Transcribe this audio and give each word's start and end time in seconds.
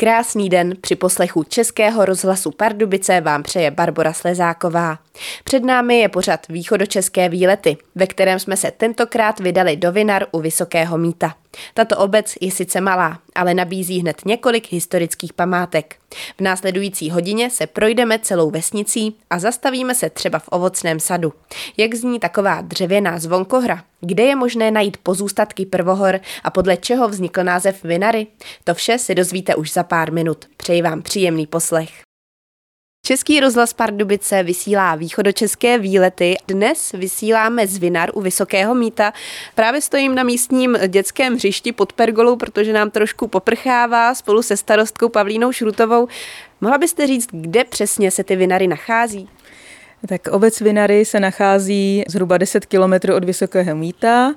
Krásný 0.00 0.48
den 0.48 0.74
při 0.80 0.96
poslechu 0.96 1.44
Českého 1.44 2.04
rozhlasu 2.04 2.50
Pardubice 2.50 3.20
vám 3.20 3.42
přeje 3.42 3.70
Barbara 3.70 4.12
Slezáková. 4.12 4.98
Před 5.44 5.64
námi 5.64 5.98
je 5.98 6.08
pořad 6.08 6.48
Východočeské 6.48 7.28
výlety, 7.28 7.76
ve 7.94 8.06
kterém 8.06 8.38
jsme 8.38 8.56
se 8.56 8.70
tentokrát 8.70 9.40
vydali 9.40 9.76
do 9.76 9.92
Vinar 9.92 10.26
u 10.32 10.40
Vysokého 10.40 10.98
míta. 10.98 11.34
Tato 11.74 11.98
obec 11.98 12.34
je 12.40 12.50
sice 12.50 12.80
malá, 12.80 13.18
ale 13.34 13.54
nabízí 13.54 14.00
hned 14.00 14.22
několik 14.26 14.72
historických 14.72 15.32
památek. 15.32 15.96
V 16.38 16.40
následující 16.40 17.10
hodině 17.10 17.50
se 17.50 17.66
projdeme 17.66 18.18
celou 18.18 18.50
vesnicí 18.50 19.16
a 19.30 19.38
zastavíme 19.38 19.94
se 19.94 20.10
třeba 20.10 20.38
v 20.38 20.48
ovocném 20.48 21.00
sadu. 21.00 21.32
Jak 21.76 21.94
zní 21.94 22.20
taková 22.20 22.60
dřevěná 22.60 23.18
zvonkohra? 23.18 23.84
Kde 24.00 24.22
je 24.22 24.36
možné 24.36 24.70
najít 24.70 24.96
pozůstatky 24.96 25.66
prvohor 25.66 26.20
a 26.44 26.50
podle 26.50 26.76
čeho 26.76 27.08
vznikl 27.08 27.44
název 27.44 27.84
Vinary? 27.84 28.26
To 28.64 28.74
vše 28.74 28.98
si 28.98 29.14
dozvíte 29.14 29.54
už 29.54 29.72
za 29.72 29.82
pár 29.82 30.12
minut. 30.12 30.44
Přeji 30.56 30.82
vám 30.82 31.02
příjemný 31.02 31.46
poslech. 31.46 32.09
Český 33.10 33.40
rozhlas 33.40 33.72
Pardubice 33.72 34.42
vysílá 34.42 34.94
východočeské 34.94 35.78
výlety. 35.78 36.36
Dnes 36.48 36.92
vysíláme 36.92 37.66
z 37.66 37.78
Vinar 37.78 38.10
u 38.14 38.20
Vysokého 38.20 38.74
míta. 38.74 39.12
Právě 39.54 39.80
stojím 39.80 40.14
na 40.14 40.22
místním 40.22 40.78
dětském 40.88 41.34
hřišti 41.34 41.72
pod 41.72 41.92
pergolou, 41.92 42.36
protože 42.36 42.72
nám 42.72 42.90
trošku 42.90 43.28
poprchává 43.28 44.14
spolu 44.14 44.42
se 44.42 44.56
starostkou 44.56 45.08
Pavlínou 45.08 45.52
Šrutovou. 45.52 46.08
Mohla 46.60 46.78
byste 46.78 47.06
říct, 47.06 47.28
kde 47.30 47.64
přesně 47.64 48.10
se 48.10 48.24
ty 48.24 48.36
Vinary 48.36 48.66
nachází? 48.66 49.28
Tak 50.08 50.28
obec 50.28 50.60
Vinary 50.60 51.04
se 51.04 51.20
nachází 51.20 52.04
zhruba 52.08 52.38
10 52.38 52.66
kilometrů 52.66 53.14
od 53.14 53.24
Vysokého 53.24 53.76
Míta. 53.76 54.34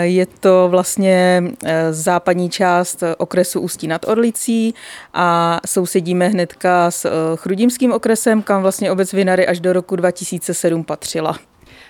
Je 0.00 0.26
to 0.26 0.68
vlastně 0.70 1.44
e, 1.64 1.92
západní 1.92 2.50
část 2.50 3.02
okresu 3.18 3.60
Ústí 3.60 3.86
nad 3.86 4.08
Orlicí 4.08 4.74
a 5.14 5.60
sousedíme 5.66 6.28
hnedka 6.28 6.90
s 6.90 7.04
e, 7.04 7.10
Chrudímským 7.36 7.92
okresem, 7.92 8.42
kam 8.42 8.62
vlastně 8.62 8.92
obec 8.92 9.12
Vinary 9.12 9.46
až 9.46 9.60
do 9.60 9.72
roku 9.72 9.96
2007 9.96 10.84
patřila. 10.84 11.38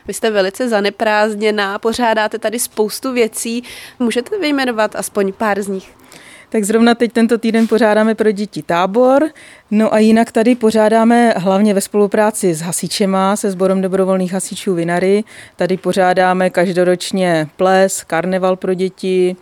Vy 0.06 0.14
jste 0.14 0.30
velice 0.30 0.69
zaneprázdněná, 0.69 1.78
pořádáte 1.78 2.39
tady 2.39 2.58
spoustu 2.58 3.12
věcí. 3.12 3.62
Můžete 3.98 4.39
vyjmenovat 4.39 4.97
aspoň 4.97 5.33
pár 5.33 5.62
z 5.62 5.69
nich? 5.69 6.05
Tak 6.48 6.64
zrovna 6.64 6.94
teď 6.94 7.12
tento 7.12 7.39
týden 7.39 7.66
pořádáme 7.66 8.14
pro 8.14 8.30
děti 8.30 8.62
tábor, 8.62 9.30
no 9.70 9.94
a 9.94 9.98
jinak 9.98 10.33
tady 10.33 10.55
pořádáme 10.55 11.34
hlavně 11.36 11.75
ve 11.75 11.80
spolupráci 11.80 12.55
s 12.55 12.61
hasičema, 12.61 13.36
se 13.36 13.50
sborem 13.50 13.80
dobrovolných 13.80 14.33
hasičů 14.33 14.74
Vinary. 14.74 15.24
Tady 15.56 15.77
pořádáme 15.77 16.50
každoročně 16.50 17.48
ples, 17.56 18.05
karneval 18.05 18.56
pro 18.56 18.74
děti, 18.74 19.36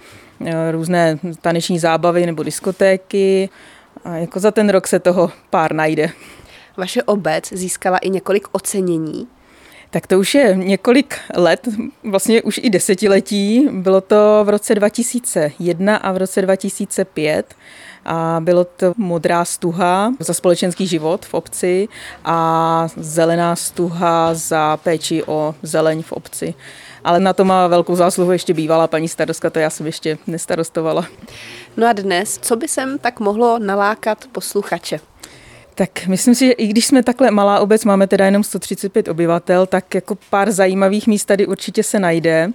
eh, 0.47 0.73
různé 0.73 1.19
taneční 1.41 1.79
zábavy 1.79 2.27
nebo 2.27 2.43
diskotéky. 2.43 3.49
A 4.05 4.17
jako 4.17 4.41
za 4.41 4.51
ten 4.51 4.69
rok 4.69 4.87
se 4.87 4.99
toho 4.99 5.31
pár 5.51 5.73
najde. 5.73 6.11
Vaše 6.77 7.03
obec 7.03 7.53
získala 7.53 7.99
i 7.99 8.11
několik 8.11 8.49
ocenění. 8.53 9.27
Tak 9.95 10.07
to 10.07 10.19
už 10.19 10.35
je 10.35 10.57
několik 10.57 11.19
let, 11.35 11.69
vlastně 12.05 12.43
už 12.43 12.61
i 12.63 12.71
desetiletí. 12.71 13.69
Bylo 13.73 14.01
to 14.01 14.41
v 14.45 14.49
roce 14.49 14.75
2001 14.75 15.97
a 15.97 16.13
v 16.13 16.17
roce 16.17 16.43
2005 16.43 17.55
a 18.05 18.41
bylo 18.41 18.65
to 18.65 18.93
modrá 18.97 19.45
stuha 19.45 20.13
za 20.19 20.35
společenský 20.35 20.87
život 20.87 21.27
v 21.27 21.35
obci 21.35 21.89
a 22.25 22.89
zelená 22.97 23.57
stuha 23.57 24.35
za 24.35 24.77
péči 24.77 25.23
o 25.27 25.55
zeleň 25.63 26.03
v 26.03 26.13
obci. 26.13 26.55
Ale 27.05 27.21
na 27.21 27.33
to 27.33 27.45
má 27.45 27.67
velkou 27.67 27.97
zásluhu 27.97 28.33
ještě 28.33 28.55
bývalá 28.55 28.87
paní 28.87 29.09
starostka, 29.09 29.51
to 29.51 29.59
já 29.59 29.71
jsem 29.71 29.87
ještě 29.87 30.19
nestarostovala. 30.27 31.07
No 31.77 31.87
a 31.87 31.93
dnes, 31.93 32.39
co 32.43 32.57
by 32.57 32.69
sem 32.69 32.99
tak 32.99 33.21
mohlo 33.21 33.59
nalákat 33.59 34.25
posluchače? 34.33 35.01
Tak 35.75 36.07
myslím 36.07 36.35
si, 36.35 36.47
že 36.47 36.53
i 36.53 36.67
když 36.67 36.87
jsme 36.87 37.03
takhle 37.03 37.31
malá 37.31 37.61
obec, 37.61 37.85
máme 37.85 38.07
teda 38.07 38.25
jenom 38.25 38.45
135 38.45 39.09
obyvatel, 39.09 39.67
tak 39.67 39.95
jako 39.95 40.19
pár 40.31 40.53
zajímavých 40.53 41.07
míst 41.07 41.25
tady 41.25 41.47
určitě 41.47 41.83
se 41.83 41.99
najde. 41.99 42.51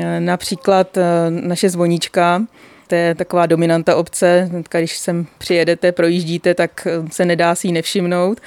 E, 0.00 0.20
například 0.20 0.96
e, 0.96 1.02
naše 1.30 1.70
zvoníčka, 1.70 2.42
to 2.86 2.94
je 2.94 3.14
taková 3.14 3.46
dominanta 3.46 3.96
obce. 3.96 4.50
Když 4.70 4.98
sem 4.98 5.26
přijedete, 5.38 5.92
projíždíte, 5.92 6.54
tak 6.54 6.86
e, 6.86 6.90
se 7.12 7.24
nedá 7.24 7.54
si 7.54 7.66
ji 7.66 7.72
nevšimnout. 7.72 8.40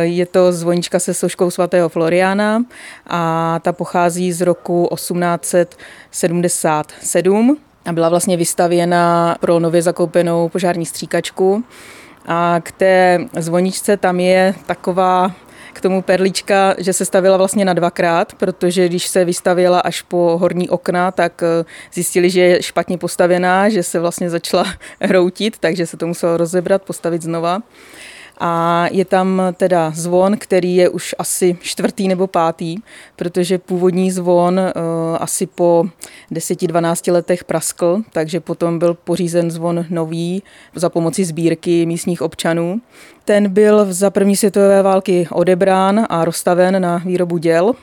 Je 0.00 0.26
to 0.26 0.52
zvonička 0.52 0.98
se 0.98 1.14
soškou 1.14 1.50
svatého 1.50 1.88
Floriana 1.88 2.64
a 3.06 3.60
ta 3.62 3.72
pochází 3.72 4.32
z 4.32 4.40
roku 4.40 4.88
1877 4.94 7.58
a 7.84 7.92
byla 7.92 8.08
vlastně 8.08 8.36
vystavěna 8.36 9.36
pro 9.40 9.60
nově 9.60 9.82
zakoupenou 9.82 10.48
požární 10.48 10.86
stříkačku. 10.86 11.64
A 12.28 12.60
k 12.62 12.72
té 12.72 13.18
zvoničce 13.36 13.96
tam 13.96 14.20
je 14.20 14.54
taková 14.66 15.32
k 15.72 15.80
tomu 15.80 16.02
perlička, 16.02 16.74
že 16.78 16.92
se 16.92 17.04
stavila 17.04 17.36
vlastně 17.36 17.64
na 17.64 17.72
dvakrát, 17.72 18.34
protože 18.34 18.88
když 18.88 19.06
se 19.06 19.24
vystavěla 19.24 19.80
až 19.80 20.02
po 20.02 20.38
horní 20.40 20.68
okna, 20.68 21.10
tak 21.10 21.42
eh, 21.42 21.64
zjistili, 21.92 22.30
že 22.30 22.40
je 22.40 22.62
špatně 22.62 22.98
postavená, 22.98 23.68
že 23.68 23.82
se 23.82 24.00
vlastně 24.00 24.30
začala 24.30 24.64
hroutit, 25.00 25.58
takže 25.58 25.86
se 25.86 25.96
to 25.96 26.06
muselo 26.06 26.36
rozebrat, 26.36 26.82
postavit 26.82 27.22
znova. 27.22 27.62
A 28.40 28.86
je 28.90 29.04
tam 29.04 29.42
teda 29.56 29.92
zvon, 29.94 30.36
který 30.36 30.76
je 30.76 30.88
už 30.88 31.14
asi 31.18 31.58
čtvrtý 31.60 32.08
nebo 32.08 32.26
pátý, 32.26 32.76
protože 33.16 33.58
původní 33.58 34.10
zvon 34.10 34.58
uh, 34.58 34.72
asi 35.20 35.46
po 35.46 35.84
10-12 36.32 37.12
letech 37.12 37.44
praskl, 37.44 38.02
takže 38.12 38.40
potom 38.40 38.78
byl 38.78 38.94
pořízen 38.94 39.50
zvon 39.50 39.84
nový 39.90 40.42
za 40.74 40.88
pomoci 40.88 41.24
sbírky 41.24 41.86
místních 41.86 42.22
občanů. 42.22 42.80
Ten 43.24 43.48
byl 43.48 43.86
za 43.92 44.10
první 44.10 44.36
světové 44.36 44.82
války 44.82 45.28
odebrán 45.32 46.06
a 46.08 46.24
rozstaven 46.24 46.82
na 46.82 47.02
výrobu 47.04 47.38
děl 47.38 47.74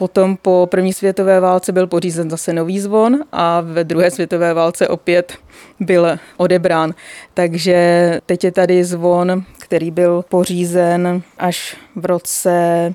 Potom 0.00 0.36
po 0.36 0.68
první 0.70 0.92
světové 0.92 1.40
válce 1.40 1.72
byl 1.72 1.86
pořízen 1.86 2.30
zase 2.30 2.52
nový 2.52 2.80
zvon 2.80 3.20
a 3.32 3.60
ve 3.60 3.84
druhé 3.84 4.10
světové 4.10 4.54
válce 4.54 4.88
opět 4.88 5.32
byl 5.80 6.18
odebrán. 6.36 6.94
Takže 7.34 8.20
teď 8.26 8.44
je 8.44 8.52
tady 8.52 8.84
zvon, 8.84 9.44
který 9.70 9.90
byl 9.90 10.24
pořízen 10.28 11.22
až 11.38 11.76
v 11.96 12.04
roce 12.04 12.92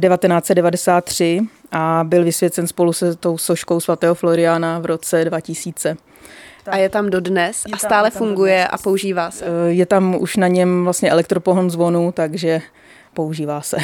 1993 0.00 1.40
eh, 1.42 1.46
a 1.72 2.04
byl 2.04 2.24
vysvěcen 2.24 2.66
spolu 2.66 2.92
se 2.92 3.16
tou 3.16 3.38
soškou 3.38 3.80
svatého 3.80 4.14
Floriana 4.14 4.78
v 4.78 4.86
roce 4.86 5.24
2000. 5.24 5.96
A 6.66 6.76
je 6.76 6.88
tam 6.88 7.10
dodnes 7.10 7.64
a 7.72 7.76
stále 7.76 8.10
funguje 8.10 8.68
a 8.68 8.78
používá 8.78 9.30
se? 9.30 9.44
Eh, 9.44 9.72
je 9.72 9.86
tam 9.86 10.16
už 10.20 10.36
na 10.36 10.48
něm 10.48 10.84
vlastně 10.84 11.10
elektropohon 11.10 11.70
zvonu, 11.70 12.12
takže 12.12 12.60
používá 13.14 13.60
se 13.60 13.76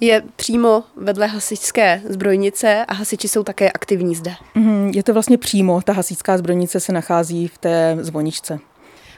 je 0.00 0.22
přímo 0.36 0.84
vedle 0.96 1.26
hasičské 1.26 2.00
zbrojnice 2.08 2.84
a 2.88 2.94
hasiči 2.94 3.28
jsou 3.28 3.42
také 3.42 3.70
aktivní 3.70 4.14
zde. 4.14 4.34
Mm, 4.54 4.90
je 4.94 5.02
to 5.02 5.12
vlastně 5.12 5.38
přímo, 5.38 5.80
ta 5.82 5.92
hasičská 5.92 6.38
zbrojnice 6.38 6.80
se 6.80 6.92
nachází 6.92 7.48
v 7.48 7.58
té 7.58 7.96
zvoničce. 8.00 8.58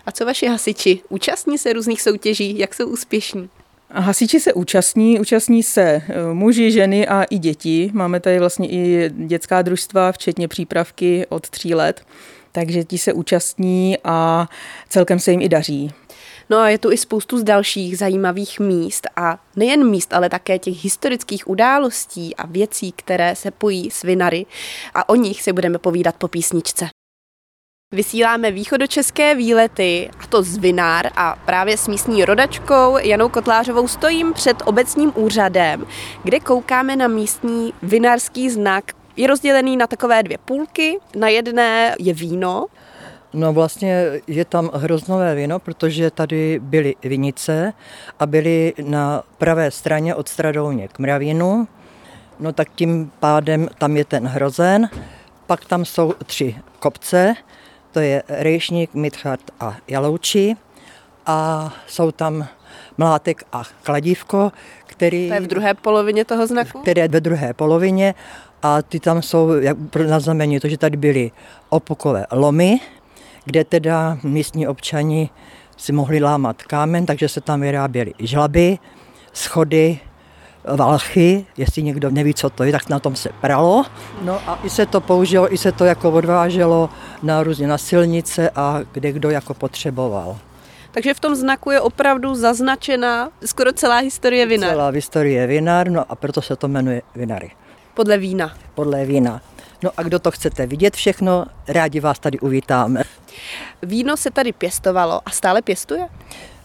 A 0.09 0.13
co 0.13 0.25
vaši 0.25 0.47
hasiči? 0.47 1.01
Účastní 1.09 1.59
se 1.59 1.73
různých 1.73 2.03
soutěží? 2.03 2.59
Jak 2.59 2.75
jsou 2.75 2.89
úspěšní? 2.89 3.49
A 3.91 4.01
hasiči 4.01 4.41
se 4.41 4.53
účastní, 4.53 5.21
účastní 5.21 5.63
se 5.63 5.83
e, 5.83 6.03
muži, 6.33 6.71
ženy 6.73 7.09
a 7.09 7.23
i 7.23 7.39
děti. 7.39 7.91
Máme 7.95 8.21
tady 8.21 8.39
vlastně 8.39 8.69
i 8.69 9.11
dětská 9.11 9.63
družstva, 9.63 10.13
včetně 10.13 10.49
přípravky 10.49 11.27
od 11.29 11.51
tří 11.51 11.75
let. 11.75 12.07
Takže 12.53 12.85
ti 12.85 12.99
se 12.99 13.13
účastní 13.13 13.99
a 14.05 14.49
celkem 14.89 15.19
se 15.19 15.31
jim 15.31 15.41
i 15.41 15.49
daří. 15.49 15.93
No 16.51 16.59
a 16.59 16.69
je 16.69 16.79
tu 16.79 16.91
i 16.91 16.97
spoustu 16.97 17.39
z 17.39 17.45
dalších 17.45 17.99
zajímavých 17.99 18.61
míst 18.61 19.07
a 19.17 19.39
nejen 19.57 19.91
míst, 19.91 20.13
ale 20.13 20.31
také 20.31 20.59
těch 20.59 20.85
historických 20.85 21.49
událostí 21.49 22.37
a 22.37 22.47
věcí, 22.47 22.93
které 22.93 23.37
se 23.37 23.51
pojí 23.51 23.91
s 23.91 24.03
vinary 24.03 24.47
a 24.95 25.09
o 25.09 25.15
nich 25.15 25.43
si 25.43 25.53
budeme 25.53 25.79
povídat 25.79 26.17
po 26.17 26.29
písničce. 26.29 26.89
Vysíláme 27.93 28.51
východočeské 28.51 29.35
výlety, 29.35 30.11
a 30.21 30.27
to 30.27 30.43
z 30.43 30.57
Vinár 30.57 31.07
a 31.17 31.37
právě 31.47 31.77
s 31.77 31.89
místní 31.89 32.25
rodačkou 32.25 32.99
Janou 32.99 33.29
Kotlářovou 33.29 33.89
stojím 33.89 34.33
před 34.33 34.57
obecním 34.65 35.13
úřadem, 35.15 35.87
kde 36.25 36.41
koukáme 36.41 36.97
na 36.97 37.09
místní 37.09 37.73
vinárský 37.83 38.51
znak. 38.51 38.93
Je 39.17 39.27
rozdělený 39.27 39.77
na 39.77 39.87
takové 39.87 40.23
dvě 40.23 40.39
půlky. 40.39 40.99
Na 41.17 41.29
jedné 41.29 41.95
je 41.99 42.15
víno, 42.15 42.67
No 43.33 43.53
vlastně 43.53 44.05
je 44.27 44.45
tam 44.45 44.71
hroznové 44.75 45.35
víno, 45.35 45.59
protože 45.59 46.11
tady 46.11 46.61
byly 46.63 46.95
vinice 47.03 47.73
a 48.19 48.27
byly 48.27 48.75
na 48.83 49.23
pravé 49.39 49.71
straně 49.71 50.15
od 50.15 50.29
Stradouně 50.29 50.89
k 50.89 50.99
Mravínu. 50.99 51.69
No 52.41 52.53
tak 52.53 52.69
tím 52.75 53.11
pádem 53.21 53.69
tam 53.79 53.97
je 53.97 54.05
ten 54.05 54.27
hrozen. 54.27 54.89
Pak 55.47 55.65
tam 55.65 55.85
jsou 55.85 56.15
tři 56.27 56.57
kopce, 56.79 57.35
to 57.93 58.01
je 58.01 58.23
Rejšník, 58.29 58.95
Midchart 58.95 59.51
a 59.61 59.77
Jalouči. 59.89 60.57
A 61.27 61.71
jsou 61.87 62.11
tam 62.11 62.47
Mlátek 62.99 63.45
a 63.53 63.63
Kladívko, 63.83 64.53
který... 64.87 65.29
To 65.29 65.35
je 65.35 65.41
v 65.41 65.47
druhé 65.47 65.75
polovině 65.75 66.25
toho 66.25 66.47
znaku? 66.47 66.79
Které 66.79 67.03
je 67.03 67.09
ve 67.09 67.21
druhé 67.21 67.55
polovině 67.55 68.15
a 68.63 68.83
ty 68.83 69.01
tam 69.01 69.23
jsou 69.23 69.51
jak 69.51 69.77
na 70.09 70.21
znamení 70.21 70.61
to, 70.61 70.69
že 70.69 70.79
tady 70.79 70.97
byly 70.97 71.31
opukové 71.69 72.27
lomy, 72.33 72.81
kde 73.45 73.65
teda 73.65 74.19
místní 74.23 74.69
občani 74.69 75.31
si 75.77 75.93
mohli 75.93 76.21
lámat 76.21 76.63
kámen, 76.63 77.07
takže 77.07 77.29
se 77.29 77.41
tam 77.41 77.61
vyráběly 77.61 78.15
žlaby, 78.19 78.79
schody, 79.33 79.99
valchy, 80.65 81.47
jestli 81.57 81.83
někdo 81.83 82.11
neví, 82.11 82.35
co 82.35 82.51
to 82.51 82.65
je, 82.65 82.73
tak 82.73 82.89
na 82.89 82.99
tom 82.99 83.17
se 83.17 83.29
pralo. 83.41 83.85
No 84.23 84.41
a 84.47 84.59
i 84.65 84.71
se 84.71 84.87
to 84.87 85.01
použilo, 85.01 85.55
i 85.55 85.59
se 85.59 85.73
to 85.73 85.85
jako 85.85 86.11
odváželo 86.11 86.91
na 87.23 87.43
různě 87.43 87.67
na 87.67 87.79
silnice 87.79 88.51
a 88.51 88.81
kde 88.93 89.13
kdo 89.13 89.31
jako 89.31 89.55
potřeboval. 89.55 90.39
Takže 90.91 91.15
v 91.15 91.21
tom 91.21 91.35
znaku 91.35 91.71
je 91.71 91.81
opravdu 91.81 92.35
zaznačena 92.35 93.31
skoro 93.45 93.73
celá 93.73 93.99
historie 93.99 94.47
Vinar. 94.47 94.71
Celá 94.71 94.89
historie 94.89 95.47
Vinar, 95.47 95.91
no 95.91 96.05
a 96.09 96.15
proto 96.15 96.43
se 96.43 96.57
to 96.57 96.69
jmenuje 96.69 97.03
Vinary. 97.15 97.51
Podle 97.95 98.19
vína. 98.19 98.53
Podle 98.75 99.05
vína. 99.05 99.41
No 99.83 99.91
a 99.97 100.03
kdo 100.03 100.19
to 100.19 100.31
chcete 100.31 100.67
vidět 100.67 100.97
všechno, 100.97 101.47
rádi 101.69 102.01
vás 102.01 102.19
tady 102.19 102.39
uvítáme. 102.41 103.03
Víno 103.83 104.17
se 104.17 104.31
tady 104.31 104.53
pěstovalo 104.53 105.21
a 105.27 105.31
stále 105.31 105.63
pěstuje? 105.63 106.09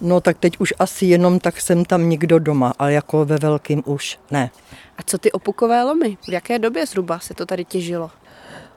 No 0.05 0.21
tak 0.21 0.37
teď 0.37 0.57
už 0.59 0.73
asi 0.79 1.05
jenom 1.05 1.39
tak 1.39 1.61
jsem 1.61 1.85
tam 1.85 2.09
nikdo 2.09 2.39
doma, 2.39 2.73
ale 2.79 2.93
jako 2.93 3.25
ve 3.25 3.37
velkým 3.37 3.83
už 3.85 4.19
ne. 4.31 4.49
A 4.97 5.03
co 5.05 5.17
ty 5.17 5.31
opukové 5.31 5.83
lomy? 5.83 6.17
V 6.21 6.29
jaké 6.29 6.59
době 6.59 6.85
zhruba 6.85 7.19
se 7.19 7.33
to 7.33 7.45
tady 7.45 7.65
těžilo? 7.65 8.11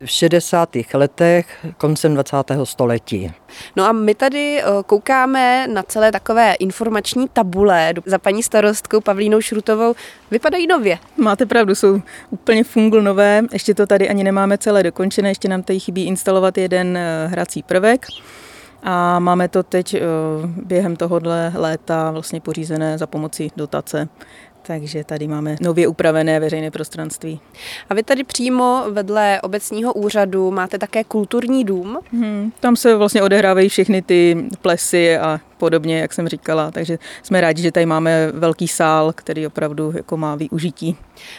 v 0.01 0.11
60. 0.11 0.69
letech, 0.95 1.67
koncem 1.77 2.15
20. 2.15 2.37
století. 2.65 3.33
No 3.77 3.85
a 3.85 3.93
my 3.93 4.15
tady 4.15 4.63
koukáme 4.87 5.67
na 5.67 5.83
celé 5.83 6.13
takové 6.13 6.55
informační 6.55 7.29
tabule 7.29 7.95
za 8.07 8.19
paní 8.19 8.43
starostkou 8.43 9.01
Pavlínou 9.01 9.41
Šrutovou. 9.41 9.95
Vypadají 10.31 10.67
nově. 10.67 10.99
Máte 11.17 11.47
pravdu, 11.47 11.75
jsou 11.75 12.03
úplně 12.31 12.65
fungl 12.65 13.03
nové. 13.03 13.43
Ještě 13.53 13.75
to 13.75 13.87
tady 13.87 14.09
ani 14.09 14.25
nemáme 14.25 14.59
celé 14.59 14.83
dokončené, 14.83 15.29
ještě 15.29 15.49
nám 15.49 15.63
tady 15.63 15.81
chybí 15.81 16.05
instalovat 16.05 16.59
jeden 16.59 16.97
eh, 16.97 17.27
hrací 17.27 17.63
prvek. 17.63 18.07
A 18.89 19.19
máme 19.19 19.49
to 19.49 19.63
teď 19.63 19.95
eh, 19.95 20.01
během 20.65 20.97
tohohle 20.97 21.53
léta 21.55 22.11
vlastně 22.11 22.41
pořízené 22.41 22.99
za 22.99 23.07
pomocí 23.07 23.53
dotace 23.57 24.09
takže 24.67 25.05
tady 25.05 25.29
máme 25.29 25.57
nově 25.61 25.89
upravené 25.89 26.41
veřejné 26.41 26.71
prostranství. 26.71 27.41
A 27.91 27.95
vy 27.95 28.03
tady 28.03 28.25
přímo 28.25 28.85
vedle 28.91 29.41
obecního 29.41 29.93
úřadu 29.93 30.51
máte 30.51 30.79
také 30.79 31.05
kulturní 31.05 31.65
dům? 31.65 31.99
Hmm, 32.13 32.53
tam 32.61 32.77
se 32.77 32.97
vlastně 32.97 33.23
odehrávají 33.23 33.69
všechny 33.69 34.03
ty 34.03 34.47
plesy 34.63 35.19
a 35.19 35.41
podobně, 35.59 35.99
jak 35.99 36.13
jsem 36.13 36.29
říkala. 36.29 36.71
Takže 36.71 36.99
jsme 37.23 37.41
rádi, 37.41 37.63
že 37.63 37.73
tady 37.73 37.87
máme 37.87 38.33
velký 38.33 38.69
sál, 38.69 39.13
který 39.13 39.47
opravdu 39.47 39.93
jako 39.97 40.17
má 40.17 40.35
využití. 40.35 40.97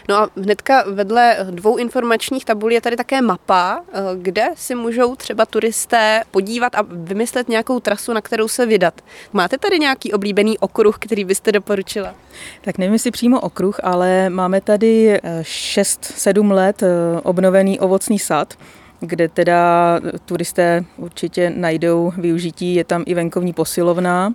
No 0.10 0.16
a 0.16 0.30
hnedka 0.36 0.84
vedle 0.92 1.38
dvou 1.52 1.78
informačních 1.78 2.46
tabulí 2.46 2.76
je 2.76 2.82
tady 2.82 2.96
také 2.96 3.22
mapa, 3.22 3.82
eh, 3.88 4.02
kde 4.18 4.48
si 4.56 4.76
můžou 4.76 5.16
třeba 5.16 5.46
turisté 5.46 6.24
podívat 6.32 6.76
a 6.76 6.86
vymyslet 6.90 7.50
nějakou 7.50 7.80
trasu, 7.80 8.14
na 8.14 8.22
kterou 8.22 8.48
se 8.48 8.66
vydat. 8.66 9.02
Máte 9.34 9.58
tady 9.58 9.80
nějaký 9.80 10.14
oblíbený 10.14 10.58
okruh, 10.58 10.98
který 11.00 11.26
byste 11.26 11.52
doporučila? 11.52 12.16
Tak 12.62 12.78
nevím, 12.78 12.94
jestli 12.94 13.12
přímo 13.18 13.40
okruh, 13.40 13.80
ale 13.84 14.30
máme 14.30 14.62
tady 14.62 15.20
6-7 15.42 16.52
eh, 16.52 16.54
let 16.54 16.84
eh, 16.84 16.88
obnovený 17.24 17.80
ovocný 17.80 18.20
sad, 18.20 18.54
kde 19.00 19.28
teda 19.28 20.00
turisté 20.26 20.86
určitě 20.98 21.54
najdou 21.56 22.14
využití. 22.18 22.76
Je 22.76 22.84
tam 22.84 23.04
i 23.06 23.14
venkovní 23.14 23.54
posilovna 23.54 24.34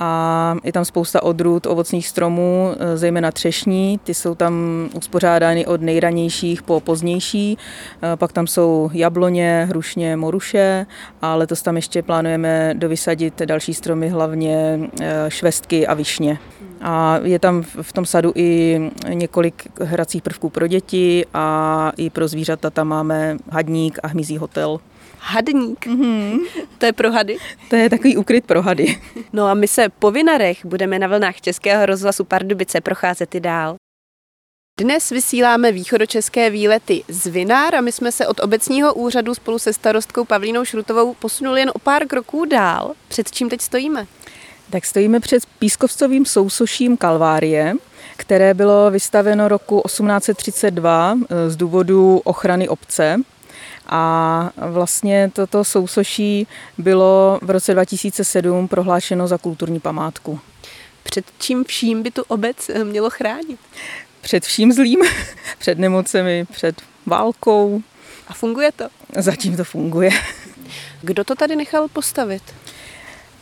a 0.00 0.56
je 0.64 0.72
tam 0.72 0.84
spousta 0.84 1.22
odrůd 1.22 1.66
ovocných 1.66 2.08
stromů, 2.08 2.74
zejména 2.94 3.32
třešní. 3.32 4.00
Ty 4.04 4.14
jsou 4.14 4.34
tam 4.34 4.54
uspořádány 4.94 5.66
od 5.66 5.80
nejranějších 5.80 6.62
po 6.62 6.80
pozdější. 6.80 7.58
Pak 8.16 8.32
tam 8.32 8.46
jsou 8.46 8.90
jabloně, 8.92 9.66
hrušně, 9.70 10.16
moruše 10.16 10.86
a 11.22 11.34
letos 11.34 11.62
tam 11.62 11.76
ještě 11.76 12.02
plánujeme 12.02 12.74
dovysadit 12.76 13.42
další 13.42 13.74
stromy, 13.74 14.08
hlavně 14.08 14.80
eh, 15.00 15.24
švestky 15.28 15.86
a 15.86 15.94
višně. 15.94 16.38
A 16.80 17.18
je 17.22 17.38
tam 17.38 17.62
v 17.62 17.92
tom 17.92 18.06
sadu 18.06 18.32
i 18.34 18.80
několik 19.12 19.80
hracích 19.80 20.22
prvků 20.22 20.50
pro 20.50 20.66
děti 20.66 21.26
a 21.34 21.92
i 21.96 22.10
pro 22.10 22.28
zvířata 22.28 22.70
tam 22.70 22.88
máme 22.88 23.36
hadník 23.50 23.98
a 24.02 24.08
hmyzí 24.08 24.38
hotel. 24.38 24.80
Hadník? 25.18 25.86
Mm-hmm. 25.86 26.38
To 26.78 26.86
je 26.86 26.92
pro 26.92 27.12
hady? 27.12 27.36
To 27.70 27.76
je 27.76 27.90
takový 27.90 28.16
ukryt 28.16 28.46
pro 28.46 28.62
hady. 28.62 29.00
No 29.32 29.46
a 29.46 29.54
my 29.54 29.68
se 29.68 29.88
po 29.88 30.10
Vinarech 30.10 30.66
budeme 30.66 30.98
na 30.98 31.06
vlnách 31.06 31.40
Českého 31.40 31.86
rozhlasu 31.86 32.24
Pardubice 32.24 32.80
procházet 32.80 33.34
i 33.34 33.40
dál. 33.40 33.76
Dnes 34.80 35.10
vysíláme 35.10 35.72
východočeské 35.72 36.50
výlety 36.50 37.04
z 37.08 37.26
Vinár 37.26 37.74
a 37.74 37.80
my 37.80 37.92
jsme 37.92 38.12
se 38.12 38.26
od 38.26 38.40
obecního 38.40 38.94
úřadu 38.94 39.34
spolu 39.34 39.58
se 39.58 39.72
starostkou 39.72 40.24
Pavlínou 40.24 40.64
Šrutovou 40.64 41.14
posunuli 41.14 41.60
jen 41.60 41.70
o 41.74 41.78
pár 41.78 42.06
kroků 42.06 42.44
dál. 42.44 42.94
Před 43.08 43.30
čím 43.30 43.48
teď 43.48 43.60
stojíme? 43.60 44.06
Tak 44.70 44.86
stojíme 44.86 45.20
před 45.20 45.46
pískovcovým 45.58 46.26
sousoším 46.26 46.96
Kalvárie, 46.96 47.74
které 48.16 48.54
bylo 48.54 48.90
vystaveno 48.90 49.48
roku 49.48 49.82
1832 49.86 51.18
eh, 51.30 51.50
z 51.50 51.56
důvodu 51.56 52.20
ochrany 52.24 52.68
obce. 52.68 53.16
A 53.86 54.50
vlastně 54.56 55.30
toto 55.32 55.64
sousoší 55.64 56.46
bylo 56.78 57.38
v 57.42 57.50
roce 57.50 57.74
2007 57.74 58.68
prohlášeno 58.68 59.28
za 59.28 59.38
kulturní 59.38 59.80
památku. 59.80 60.40
Před 61.02 61.24
čím 61.38 61.64
vším 61.64 62.02
by 62.02 62.10
tu 62.10 62.22
obec 62.28 62.68
eh, 62.68 62.84
mělo 62.84 63.10
chránit? 63.10 63.60
Před 64.20 64.44
vším 64.44 64.72
zlým, 64.72 65.00
před 65.58 65.78
nemocemi, 65.78 66.46
před 66.52 66.82
válkou. 67.06 67.82
A 68.28 68.34
funguje 68.34 68.72
to? 68.72 68.84
Zatím 69.16 69.56
to 69.56 69.64
funguje. 69.64 70.10
Kdo 71.02 71.24
to 71.24 71.34
tady 71.34 71.56
nechal 71.56 71.88
postavit? 71.88 72.42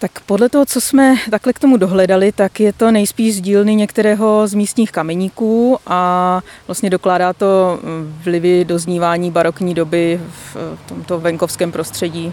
Tak 0.01 0.21
podle 0.21 0.49
toho, 0.49 0.67
co 0.67 0.81
jsme 0.81 1.15
takhle 1.31 1.53
k 1.53 1.59
tomu 1.59 1.77
dohledali, 1.77 2.33
tak 2.33 2.61
je 2.61 2.73
to 2.73 2.91
nejspíš 2.91 3.37
z 3.37 3.41
dílny 3.41 3.75
některého 3.75 4.47
z 4.47 4.55
místních 4.55 4.93
kameníků 4.93 5.79
a 5.87 6.41
vlastně 6.67 6.91
dokládá 6.91 7.33
to 7.33 7.81
vlivy 8.25 8.65
doznívání 8.65 9.31
barokní 9.31 9.75
doby 9.75 10.21
v 10.55 10.57
tomto 10.89 11.21
venkovském 11.21 11.73
prostředí. 11.73 12.33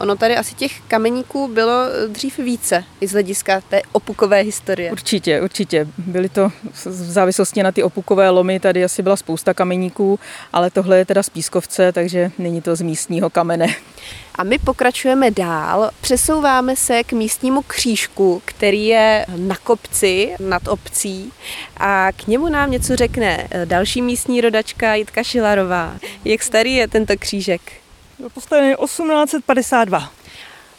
Ono 0.00 0.16
tady 0.16 0.36
asi 0.36 0.54
těch 0.54 0.80
kameníků 0.88 1.48
bylo 1.48 1.72
dřív 2.08 2.38
více, 2.38 2.84
i 3.00 3.06
z 3.06 3.12
hlediska 3.12 3.60
té 3.60 3.82
opukové 3.92 4.40
historie. 4.40 4.92
Určitě, 4.92 5.40
určitě. 5.40 5.86
Byly 5.98 6.28
to 6.28 6.52
v 6.84 7.10
závislosti 7.10 7.62
na 7.62 7.72
ty 7.72 7.82
opukové 7.82 8.30
lomy, 8.30 8.60
tady 8.60 8.84
asi 8.84 9.02
byla 9.02 9.16
spousta 9.16 9.54
kameníků, 9.54 10.20
ale 10.52 10.70
tohle 10.70 10.98
je 10.98 11.04
teda 11.04 11.22
z 11.22 11.28
pískovce, 11.28 11.92
takže 11.92 12.30
není 12.38 12.62
to 12.62 12.76
z 12.76 12.80
místního 12.80 13.30
kamene. 13.30 13.66
A 14.34 14.44
my 14.44 14.58
pokračujeme 14.58 15.30
dál, 15.30 15.90
přesouváme 16.00 16.76
se 16.76 17.04
k 17.04 17.12
místnímu 17.12 17.62
křížku, 17.62 18.42
který 18.44 18.86
je 18.86 19.26
na 19.36 19.56
kopci 19.56 20.34
nad 20.40 20.68
obcí 20.68 21.32
a 21.76 22.12
k 22.12 22.26
němu 22.26 22.48
nám 22.48 22.70
něco 22.70 22.96
řekne 22.96 23.48
další 23.64 24.02
místní 24.02 24.40
rodačka 24.40 24.94
Jitka 24.94 25.22
Šilarová. 25.22 25.96
Jak 26.24 26.42
starý 26.42 26.74
je 26.74 26.88
tento 26.88 27.16
křížek? 27.18 27.60
Byl 28.20 28.28
postavený 28.30 28.74
1852. 28.84 30.10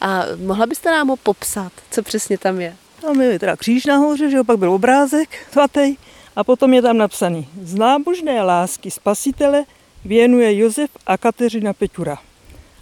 A 0.01 0.23
mohla 0.45 0.65
byste 0.65 0.91
nám 0.91 1.07
ho 1.07 1.15
popsat, 1.15 1.71
co 1.91 2.03
přesně 2.03 2.37
tam 2.37 2.61
je? 2.61 2.75
Tam 3.01 3.21
je 3.21 3.39
teda 3.39 3.55
kříž 3.55 3.85
nahoře, 3.85 4.29
že 4.29 4.37
jo, 4.37 4.43
pak 4.43 4.57
byl 4.57 4.71
obrázek 4.71 5.47
svatý 5.51 5.95
a 6.35 6.43
potom 6.43 6.73
je 6.73 6.81
tam 6.81 6.97
napsaný 6.97 7.47
Z 7.63 7.75
nábožné 7.75 8.41
lásky 8.41 8.91
spasitele 8.91 9.63
věnuje 10.05 10.57
Josef 10.57 10.89
a 11.07 11.17
Kateřina 11.17 11.73
Peťura. 11.73 12.17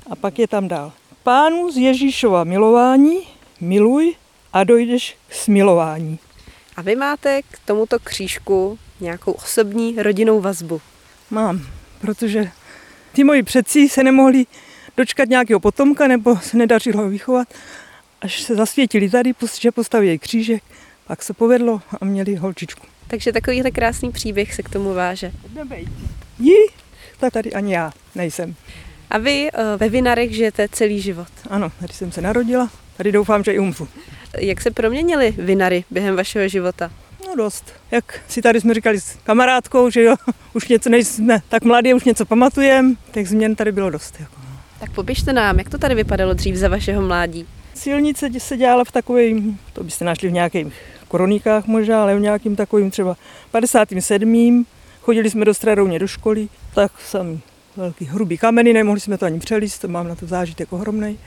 A 0.09 0.15
pak 0.15 0.39
je 0.39 0.47
tam 0.47 0.67
dál. 0.67 0.91
Pánu 1.23 1.71
z 1.71 1.77
Ježíšova 1.77 2.43
milování 2.43 3.19
miluj 3.61 4.15
a 4.53 4.63
dojdeš 4.63 5.17
k 5.27 5.33
smilování. 5.33 6.19
A 6.77 6.81
vy 6.81 6.95
máte 6.95 7.41
k 7.41 7.59
tomuto 7.65 7.99
křížku 7.99 8.79
nějakou 8.99 9.31
osobní 9.31 9.95
rodinnou 9.97 10.41
vazbu? 10.41 10.81
Mám, 11.29 11.61
protože 12.01 12.51
ty 13.11 13.23
moji 13.23 13.43
předci 13.43 13.89
se 13.89 14.03
nemohli 14.03 14.45
dočkat 14.97 15.29
nějakého 15.29 15.59
potomka 15.59 16.07
nebo 16.07 16.37
se 16.37 16.57
nedařilo 16.57 17.03
ho 17.03 17.09
vychovat. 17.09 17.47
Až 18.21 18.41
se 18.41 18.55
zasvětili 18.55 19.09
tady, 19.09 19.33
že 19.59 19.71
postaví 19.71 20.19
křížek, 20.19 20.63
pak 21.07 21.23
se 21.23 21.33
povedlo 21.33 21.81
a 22.01 22.05
měli 22.05 22.35
holčičku. 22.35 22.87
Takže 23.07 23.31
takovýhle 23.31 23.71
krásný 23.71 24.11
příběh 24.11 24.53
se 24.53 24.63
k 24.63 24.69
tomu 24.69 24.93
váže. 24.93 25.31
Jí, 26.39 26.55
tak 27.19 27.33
tady 27.33 27.53
ani 27.53 27.73
já 27.73 27.91
nejsem. 28.15 28.55
A 29.09 29.17
vy 29.17 29.49
eh, 29.53 29.77
ve 29.77 29.89
Vinarech 29.89 30.35
žijete 30.35 30.67
celý 30.71 31.01
život? 31.01 31.27
Ano, 31.49 31.71
tady 31.79 31.93
jsem 31.93 32.11
se 32.11 32.21
narodila, 32.21 32.69
tady 32.97 33.11
doufám, 33.11 33.43
že 33.43 33.53
i 33.53 33.59
umřu. 33.59 33.87
Jak 34.37 34.61
se 34.61 34.71
proměnily 34.71 35.31
Vinary 35.37 35.83
během 35.91 36.15
vašeho 36.15 36.47
života? 36.47 36.91
No 37.29 37.35
dost. 37.35 37.73
Jak 37.91 38.21
si 38.27 38.41
tady 38.41 38.61
jsme 38.61 38.73
říkali 38.73 39.01
s 39.01 39.17
kamarádkou, 39.23 39.89
že 39.89 40.03
jo, 40.03 40.15
už 40.53 40.67
něco 40.67 40.89
nejsme 40.89 41.41
tak 41.49 41.63
mladí, 41.63 41.93
už 41.93 42.03
něco 42.03 42.25
pamatujeme, 42.25 42.95
tak 43.11 43.27
změn 43.27 43.55
tady 43.55 43.71
bylo 43.71 43.89
dost. 43.89 44.15
Jako. 44.19 44.35
Tak 44.79 44.91
popište 44.91 45.33
nám, 45.33 45.57
jak 45.59 45.69
to 45.69 45.77
tady 45.77 45.95
vypadalo 45.95 46.33
dřív 46.33 46.55
za 46.55 46.67
vašeho 46.67 47.01
mládí? 47.01 47.45
Silnice 47.73 48.29
se 48.37 48.57
dělala 48.57 48.83
v 48.83 48.91
takovém, 48.91 49.57
to 49.73 49.83
byste 49.83 50.05
našli 50.05 50.29
v 50.29 50.31
nějakých 50.31 50.67
koronikách 51.07 51.65
možná, 51.65 52.01
ale 52.01 52.15
v 52.15 52.19
nějakým 52.19 52.55
takovým 52.55 52.91
třeba 52.91 53.15
57. 53.51 54.65
Chodili 55.01 55.29
jsme 55.29 55.45
do 55.45 55.53
Strarouně 55.53 55.99
do 55.99 56.07
školy, 56.07 56.47
tak 56.75 56.91
jsem 56.99 57.39
velký 57.75 58.05
hrubý 58.05 58.37
kameny, 58.37 58.73
nemohli 58.73 58.99
jsme 58.99 59.17
to 59.17 59.25
ani 59.25 59.39
přelíst, 59.39 59.81
to 59.81 59.87
mám 59.87 60.07
na 60.07 60.15
to 60.15 60.27
zážitek 60.27 60.73
ohromnej. 60.73 61.17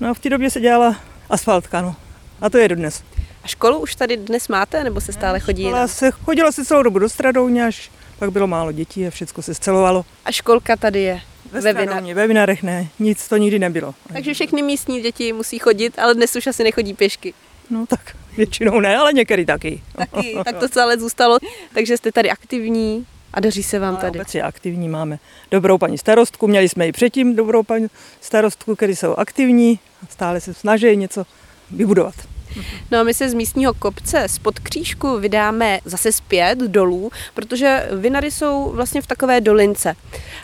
No 0.00 0.08
a 0.10 0.14
v 0.14 0.18
té 0.18 0.30
době 0.30 0.50
se 0.50 0.60
dělala 0.60 0.96
asfaltka, 1.30 1.82
no. 1.82 1.96
A 2.40 2.50
to 2.50 2.58
je 2.58 2.68
dodnes. 2.68 3.02
A 3.46 3.48
školu 3.48 3.78
už 3.78 3.94
tady 3.94 4.16
dnes 4.16 4.48
máte, 4.48 4.84
nebo 4.84 5.00
se 5.00 5.12
stále 5.12 5.40
chodí? 5.40 5.62
Škola 5.62 5.88
se, 5.88 6.10
chodilo 6.10 6.52
se 6.52 6.64
celou 6.64 6.82
dobu 6.82 6.98
do 6.98 7.08
Stradouně, 7.08 7.66
až 7.66 7.90
pak 8.18 8.30
bylo 8.30 8.46
málo 8.46 8.72
dětí 8.72 9.06
a 9.06 9.10
všechno 9.10 9.42
se 9.42 9.54
scelovalo. 9.54 10.04
A 10.24 10.32
školka 10.32 10.76
tady 10.76 11.00
je? 11.00 11.20
Ve, 11.52 11.60
Ve 11.60 11.70
Stradouně, 11.72 12.14
ve 12.14 12.26
Vinarech 12.26 12.62
ne, 12.62 12.88
nic 12.98 13.28
to 13.28 13.36
nikdy 13.36 13.58
nebylo. 13.58 13.94
Takže 14.12 14.34
všechny 14.34 14.62
místní 14.62 15.00
děti 15.00 15.32
musí 15.32 15.58
chodit, 15.58 15.98
ale 15.98 16.14
dnes 16.14 16.36
už 16.36 16.46
asi 16.46 16.64
nechodí 16.64 16.94
pěšky. 16.94 17.34
No 17.70 17.86
tak 17.86 18.16
většinou 18.36 18.80
ne, 18.80 18.96
ale 18.96 19.12
některý 19.12 19.46
taky. 19.46 19.82
Taky, 19.96 20.36
tak 20.44 20.56
to 20.56 20.68
celé 20.68 20.98
zůstalo. 20.98 21.38
Takže 21.74 21.96
jste 21.96 22.12
tady 22.12 22.30
aktivní 22.30 23.06
a 23.32 23.40
daří 23.40 23.62
se 23.62 23.78
vám 23.78 23.96
tady. 23.96 24.18
Obec 24.18 24.34
je 24.34 24.42
aktivní, 24.42 24.88
máme 24.88 25.18
dobrou 25.50 25.78
paní 25.78 25.98
starostku, 25.98 26.48
měli 26.48 26.68
jsme 26.68 26.88
i 26.88 26.92
předtím 26.92 27.36
dobrou 27.36 27.62
paní 27.62 27.86
starostku, 28.20 28.76
který 28.76 28.96
jsou 28.96 29.14
aktivní, 29.14 29.78
stále 30.10 30.40
se 30.40 30.54
snaží 30.54 30.96
něco 30.96 31.26
vybudovat. 31.70 32.14
No 32.90 32.98
a 32.98 33.02
my 33.02 33.14
se 33.14 33.28
z 33.28 33.34
místního 33.34 33.74
kopce 33.74 34.28
spod 34.28 34.58
křížku 34.58 35.18
vydáme 35.18 35.78
zase 35.84 36.12
zpět 36.12 36.58
dolů, 36.58 37.10
protože 37.34 37.88
Vinary 37.92 38.30
jsou 38.30 38.70
vlastně 38.70 39.02
v 39.02 39.06
takové 39.06 39.40
dolince. 39.40 39.94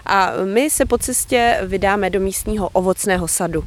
A 0.06 0.32
my 0.44 0.70
se 0.70 0.86
po 0.86 0.98
cestě 0.98 1.60
vydáme 1.66 2.10
do 2.10 2.20
místního 2.20 2.68
ovocného 2.68 3.28
sadu. 3.28 3.64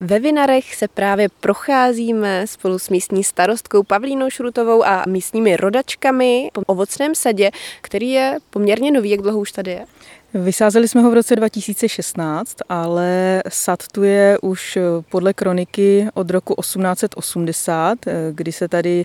Ve 0.00 0.18
Vinarech 0.18 0.74
se 0.74 0.88
právě 0.88 1.28
procházíme 1.40 2.46
spolu 2.46 2.78
s 2.78 2.88
místní 2.88 3.24
starostkou 3.24 3.82
Pavlínou 3.82 4.30
Šrutovou 4.30 4.84
a 4.84 5.04
místními 5.08 5.56
rodačkami 5.56 6.50
po 6.52 6.60
ovocném 6.66 7.14
sadě, 7.14 7.50
který 7.80 8.10
je 8.10 8.38
poměrně 8.50 8.90
nový. 8.90 9.10
Jak 9.10 9.20
dlouho 9.20 9.38
už 9.38 9.52
tady 9.52 9.70
je? 9.70 9.86
Vysázeli 10.34 10.88
jsme 10.88 11.00
ho 11.00 11.10
v 11.10 11.14
roce 11.14 11.36
2016, 11.36 12.56
ale 12.68 13.42
sad 13.48 13.88
tu 13.92 14.02
je 14.02 14.38
už 14.42 14.78
podle 15.10 15.32
kroniky 15.32 16.06
od 16.14 16.30
roku 16.30 16.54
1880, 16.60 17.98
kdy 18.32 18.52
se 18.52 18.68
tady 18.68 19.04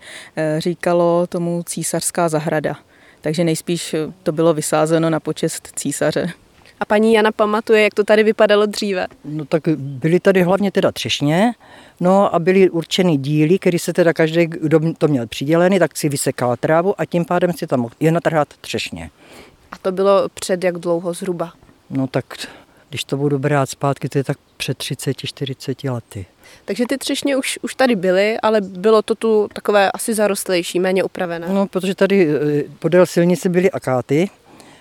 říkalo 0.58 1.28
tomu 1.28 1.64
císařská 1.64 2.30
zahrada. 2.30 2.76
Takže 3.22 3.44
nejspíš 3.44 3.96
to 4.24 4.32
bylo 4.32 4.54
vysázeno 4.54 5.10
na 5.10 5.20
počest 5.20 5.70
císaře. 5.76 6.28
A 6.80 6.86
paní 6.86 7.14
Jana 7.14 7.32
pamatuje, 7.32 7.84
jak 7.84 7.94
to 7.94 8.04
tady 8.04 8.24
vypadalo 8.24 8.66
dříve? 8.66 9.08
No 9.26 9.46
tak 9.46 9.64
byly 9.78 10.20
tady 10.20 10.44
hlavně 10.44 10.72
teda 10.72 10.92
třešně, 10.92 11.54
no 12.00 12.36
a 12.36 12.40
byly 12.40 12.70
určený 12.70 13.18
díly, 13.18 13.60
který 13.60 13.80
se 13.80 13.94
teda 13.94 14.14
každý, 14.14 14.48
kdo 14.48 14.80
to 14.98 15.08
měl 15.08 15.28
přidělený, 15.28 15.80
tak 15.80 15.98
si 15.98 16.10
vysekal 16.10 16.58
trávu 16.58 17.02
a 17.02 17.06
tím 17.06 17.26
pádem 17.26 17.54
si 17.54 17.68
tam 17.68 17.80
mohl 17.80 17.94
jen 18.00 18.14
natrhat 18.14 18.48
třešně. 18.62 19.10
To 19.82 19.92
bylo 19.92 20.30
před 20.34 20.64
jak 20.64 20.78
dlouho 20.78 21.14
zhruba? 21.14 21.54
No 21.90 22.08
tak 22.08 22.26
když 22.90 23.04
to 23.04 23.18
budu 23.18 23.40
brát 23.40 23.70
zpátky, 23.70 24.10
to 24.10 24.18
je 24.18 24.24
tak 24.24 24.38
před 24.58 24.78
30-40 24.78 25.94
lety. 25.94 26.26
Takže 26.66 26.86
ty 26.90 26.98
třešně 26.98 27.38
už, 27.38 27.60
už 27.62 27.76
tady 27.76 27.96
byly, 27.96 28.38
ale 28.40 28.62
bylo 28.62 29.02
to 29.02 29.16
tu 29.16 29.48
takové 29.54 29.92
asi 29.92 30.14
zarostlejší, 30.14 30.80
méně 30.80 31.04
upravené. 31.04 31.50
No, 31.50 31.68
protože 31.68 31.96
tady 31.96 32.28
eh, 32.30 32.64
podél 32.80 33.06
silnice 33.06 33.50
byly 33.50 33.72
akáty, 33.72 34.30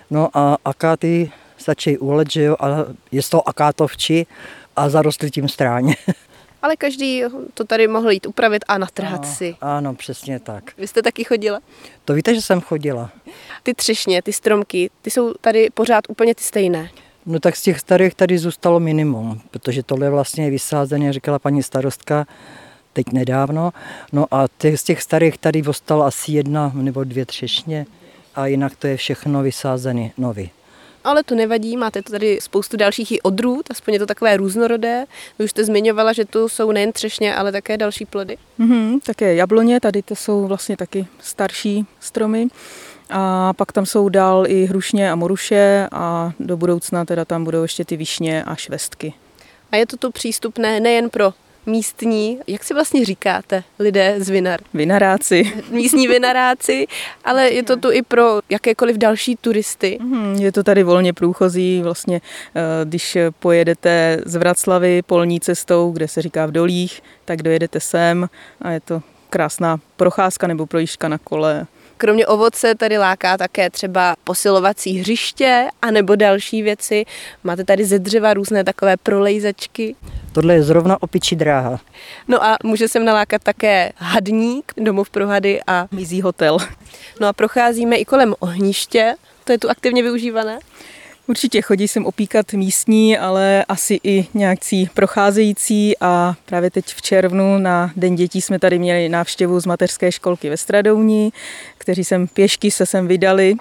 no 0.09 0.29
a 0.33 0.57
akáty 0.65 1.31
stačí 1.57 1.97
ulet, 1.97 2.31
že 2.31 2.43
jo, 2.43 2.55
a 2.59 2.67
je 3.11 3.21
z 3.21 3.29
toho 3.29 3.49
akátovči 3.49 4.25
a 4.75 4.89
zarostly 4.89 5.31
tím 5.31 5.49
stráně. 5.49 5.95
Ale 6.61 6.75
každý 6.75 7.23
to 7.53 7.63
tady 7.63 7.87
mohl 7.87 8.11
jít 8.11 8.25
upravit 8.25 8.65
a 8.67 8.77
natrhat 8.77 9.19
ano, 9.23 9.33
si. 9.33 9.55
Ano, 9.61 9.93
přesně 9.93 10.39
tak. 10.39 10.63
Vy 10.77 10.87
jste 10.87 11.01
taky 11.01 11.23
chodila? 11.23 11.59
To 12.05 12.13
víte, 12.13 12.35
že 12.35 12.41
jsem 12.41 12.61
chodila. 12.61 13.11
Ty 13.63 13.73
třešně, 13.73 14.21
ty 14.21 14.33
stromky, 14.33 14.89
ty 15.01 15.11
jsou 15.11 15.33
tady 15.33 15.69
pořád 15.69 16.03
úplně 16.09 16.35
ty 16.35 16.43
stejné. 16.43 16.89
No 17.25 17.39
tak 17.39 17.55
z 17.55 17.61
těch 17.61 17.79
starých 17.79 18.15
tady 18.15 18.37
zůstalo 18.37 18.79
minimum, 18.79 19.41
protože 19.51 19.83
tohle 19.83 20.09
vlastně 20.09 20.43
je 20.43 20.51
vysázené, 20.51 21.13
říkala 21.13 21.39
paní 21.39 21.63
starostka, 21.63 22.27
teď 22.93 23.05
nedávno. 23.13 23.71
No 24.11 24.25
a 24.31 24.45
těch, 24.57 24.79
z 24.79 24.83
těch 24.83 25.01
starých 25.01 25.37
tady 25.37 25.63
ostalo 25.63 26.05
asi 26.05 26.31
jedna 26.31 26.71
nebo 26.75 27.03
dvě 27.03 27.25
třešně 27.25 27.85
a 28.35 28.47
jinak 28.47 28.75
to 28.75 28.87
je 28.87 28.97
všechno 28.97 29.43
vysázené 29.43 30.11
nový. 30.17 30.49
Ale 31.03 31.23
to 31.23 31.35
nevadí, 31.35 31.77
máte 31.77 32.01
tady 32.01 32.39
spoustu 32.41 32.77
dalších 32.77 33.11
i 33.11 33.21
odrůd, 33.21 33.71
aspoň 33.71 33.93
je 33.93 33.99
to 33.99 34.05
takové 34.05 34.37
různorodé. 34.37 35.05
Vy 35.39 35.45
už 35.45 35.51
jste 35.51 35.63
zmiňovala, 35.65 36.13
že 36.13 36.25
tu 36.25 36.49
jsou 36.49 36.71
nejen 36.71 36.91
třešně, 36.91 37.35
ale 37.35 37.51
také 37.51 37.77
další 37.77 38.05
plody. 38.05 38.37
Mm-hmm, 38.59 38.99
také 39.05 39.35
jabloně, 39.35 39.79
tady 39.79 40.01
to 40.01 40.15
jsou 40.15 40.47
vlastně 40.47 40.77
taky 40.77 41.07
starší 41.19 41.85
stromy. 41.99 42.47
A 43.09 43.53
pak 43.53 43.71
tam 43.71 43.85
jsou 43.85 44.09
dál 44.09 44.45
i 44.47 44.65
hrušně 44.65 45.11
a 45.11 45.15
moruše 45.15 45.87
a 45.91 46.31
do 46.39 46.57
budoucna 46.57 47.05
teda 47.05 47.25
tam 47.25 47.43
budou 47.43 47.61
ještě 47.61 47.85
ty 47.85 47.97
višně 47.97 48.43
a 48.43 48.55
švestky. 48.55 49.13
A 49.71 49.75
je 49.75 49.85
to 49.85 49.97
tu 49.97 50.11
přístupné 50.11 50.79
nejen 50.79 51.09
pro 51.09 51.33
místní, 51.65 52.39
jak 52.47 52.63
si 52.63 52.73
vlastně 52.73 53.05
říkáte, 53.05 53.63
lidé 53.79 54.15
z 54.17 54.29
Vinar? 54.29 54.59
Vinaráci. 54.73 55.53
Místní 55.71 56.07
vinaráci, 56.07 56.87
ale 57.23 57.49
je 57.49 57.63
to 57.63 57.77
tu 57.77 57.91
i 57.91 58.01
pro 58.01 58.39
jakékoliv 58.49 58.97
další 58.97 59.35
turisty. 59.35 59.99
Je 60.39 60.51
to 60.51 60.63
tady 60.63 60.83
volně 60.83 61.13
průchozí, 61.13 61.81
vlastně 61.81 62.21
když 62.83 63.17
pojedete 63.39 64.21
z 64.25 64.35
Vraclavy 64.35 65.01
polní 65.01 65.39
cestou, 65.39 65.91
kde 65.91 66.07
se 66.07 66.21
říká 66.21 66.45
v 66.45 66.51
Dolích, 66.51 67.01
tak 67.25 67.41
dojedete 67.41 67.79
sem 67.79 68.29
a 68.61 68.71
je 68.71 68.79
to 68.79 69.01
krásná 69.29 69.79
procházka 69.95 70.47
nebo 70.47 70.65
projížďka 70.65 71.07
na 71.07 71.17
kole. 71.17 71.67
Kromě 72.01 72.27
ovoce 72.27 72.75
tady 72.75 72.97
láká 72.97 73.37
také 73.37 73.69
třeba 73.69 74.15
posilovací 74.23 74.99
hřiště 74.99 75.67
anebo 75.81 76.15
další 76.15 76.61
věci. 76.61 77.05
Máte 77.43 77.63
tady 77.63 77.85
ze 77.85 77.99
dřeva 77.99 78.33
různé 78.33 78.63
takové 78.63 78.97
prolejzačky. 78.97 79.95
Tohle 80.31 80.53
je 80.53 80.63
zrovna 80.63 81.03
opičí 81.03 81.35
dráha. 81.35 81.79
No 82.27 82.43
a 82.43 82.57
může 82.63 82.87
sem 82.87 83.05
nalákat 83.05 83.43
také 83.43 83.91
hadník, 83.95 84.73
domov 84.77 85.09
pro 85.09 85.27
hady 85.27 85.59
a 85.67 85.87
mizí 85.91 86.21
hotel. 86.21 86.57
No 87.19 87.27
a 87.27 87.33
procházíme 87.33 87.95
i 87.95 88.05
kolem 88.05 88.35
ohniště, 88.39 89.15
to 89.43 89.51
je 89.51 89.57
tu 89.57 89.69
aktivně 89.69 90.03
využívané. 90.03 90.59
Určitě 91.29 91.61
chodí 91.61 91.87
sem 91.87 92.05
opíkat 92.05 92.53
místní, 92.53 93.17
ale 93.17 93.65
asi 93.67 93.99
i 94.03 94.27
nějakcí 94.33 94.89
procházející 94.93 95.93
a 96.01 96.35
právě 96.45 96.71
teď 96.71 96.85
v 96.85 97.01
červnu 97.01 97.57
na 97.57 97.91
Den 97.95 98.15
dětí 98.15 98.41
jsme 98.41 98.59
tady 98.59 98.79
měli 98.79 99.09
návštěvu 99.09 99.59
z 99.59 99.65
mateřské 99.65 100.11
školky 100.11 100.49
ve 100.49 100.57
Stradouni, 100.57 101.31
kteří 101.77 102.03
sem 102.03 102.27
pěšky 102.27 102.71
se 102.71 102.85
sem 102.85 103.07
vydali, 103.07 103.55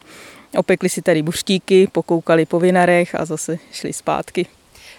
opekli 0.56 0.88
si 0.88 1.02
tady 1.02 1.22
buřtíky, 1.22 1.88
pokoukali 1.92 2.46
po 2.46 2.60
vinarech 2.60 3.14
a 3.14 3.24
zase 3.24 3.58
šli 3.72 3.92
zpátky. 3.92 4.46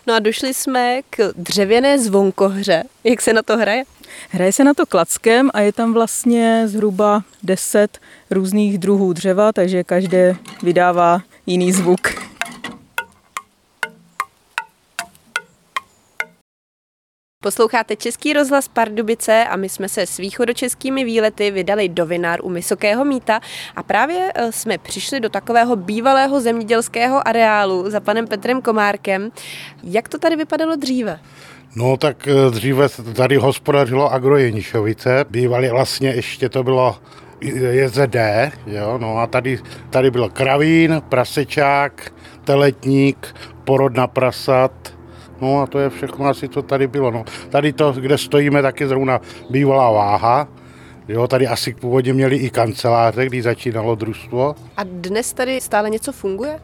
No 0.08 0.14
a 0.14 0.20
došli 0.20 0.54
jsme 0.54 1.02
k 1.10 1.34
dřevěné 1.36 2.00
zvonkohře. 2.00 2.84
Jak 3.04 3.22
se 3.22 3.34
na 3.34 3.42
to 3.42 3.58
hraje? 3.58 3.84
Hraje 4.30 4.52
se 4.52 4.64
na 4.64 4.74
to 4.74 4.86
klackem 4.86 5.50
a 5.54 5.60
je 5.60 5.74
tam 5.74 5.94
vlastně 5.94 6.64
zhruba 6.66 7.24
10 7.44 8.00
různých 8.32 8.78
druhů 8.78 9.14
dřeva, 9.14 9.54
takže 9.54 9.84
každé 9.84 10.36
vydává 10.64 11.22
jiný 11.46 11.74
zvuk. 11.74 12.30
Posloucháte 17.44 17.96
Český 17.96 18.34
rozhlas 18.34 18.68
Pardubice 18.68 19.46
a 19.50 19.56
my 19.56 19.70
jsme 19.70 19.90
se 19.90 20.02
s 20.02 20.18
východočeskými 20.18 21.04
výlety 21.04 21.52
vydali 21.52 21.90
do 21.90 22.06
Vinár 22.06 22.40
u 22.44 22.50
Vysokého 22.50 23.06
míta 23.06 23.40
a 23.76 23.84
právě 23.84 24.32
eh, 24.36 24.52
jsme 24.52 24.78
přišli 24.78 25.20
do 25.20 25.30
takového 25.30 25.76
bývalého 25.76 26.42
zemědělského 26.42 27.28
areálu 27.28 27.90
za 27.90 28.00
panem 28.00 28.28
Petrem 28.28 28.62
Komárkem. 28.62 29.32
Jak 29.84 30.10
to 30.10 30.18
tady 30.18 30.36
vypadalo 30.36 30.76
dříve? 30.76 31.20
No 31.76 31.98
tak 31.98 32.28
eh, 32.28 32.52
dříve 32.52 32.88
tady 33.14 33.36
hospodařilo 33.36 34.14
Agrojenišovice, 34.14 35.26
bývaly 35.30 35.70
vlastně 35.70 36.10
ještě 36.10 36.50
to 36.50 36.64
bylo 36.64 36.98
JZD, 37.72 38.16
jo, 38.68 38.98
no 38.98 39.18
a 39.18 39.28
tady, 39.28 39.60
tady 39.90 40.12
byl 40.12 40.30
kravín, 40.30 41.02
prasečák, 41.10 42.14
teletník, 42.44 43.36
porod 43.64 43.94
na 43.94 44.08
prasat, 44.08 44.99
No 45.42 45.62
a 45.62 45.68
to 45.68 45.80
je 45.80 45.90
všechno 45.90 46.26
asi, 46.26 46.50
co 46.50 46.62
tady 46.62 46.88
bylo. 46.88 47.12
No. 47.12 47.26
Tady 47.50 47.74
to, 47.74 47.92
kde 47.92 48.18
stojíme, 48.18 48.62
taky 48.62 48.88
zrovna 48.88 49.22
bývalá 49.50 49.92
váha. 49.92 50.48
Jo, 51.08 51.28
tady 51.28 51.48
asi 51.48 51.74
původně 51.74 52.14
měli 52.14 52.36
i 52.36 52.50
kanceláře, 52.50 53.26
když 53.26 53.44
začínalo 53.44 53.96
družstvo. 53.96 54.56
A 54.78 54.84
dnes 54.84 55.34
tady 55.34 55.62
stále 55.62 55.90
něco 55.90 56.12
funguje? 56.12 56.60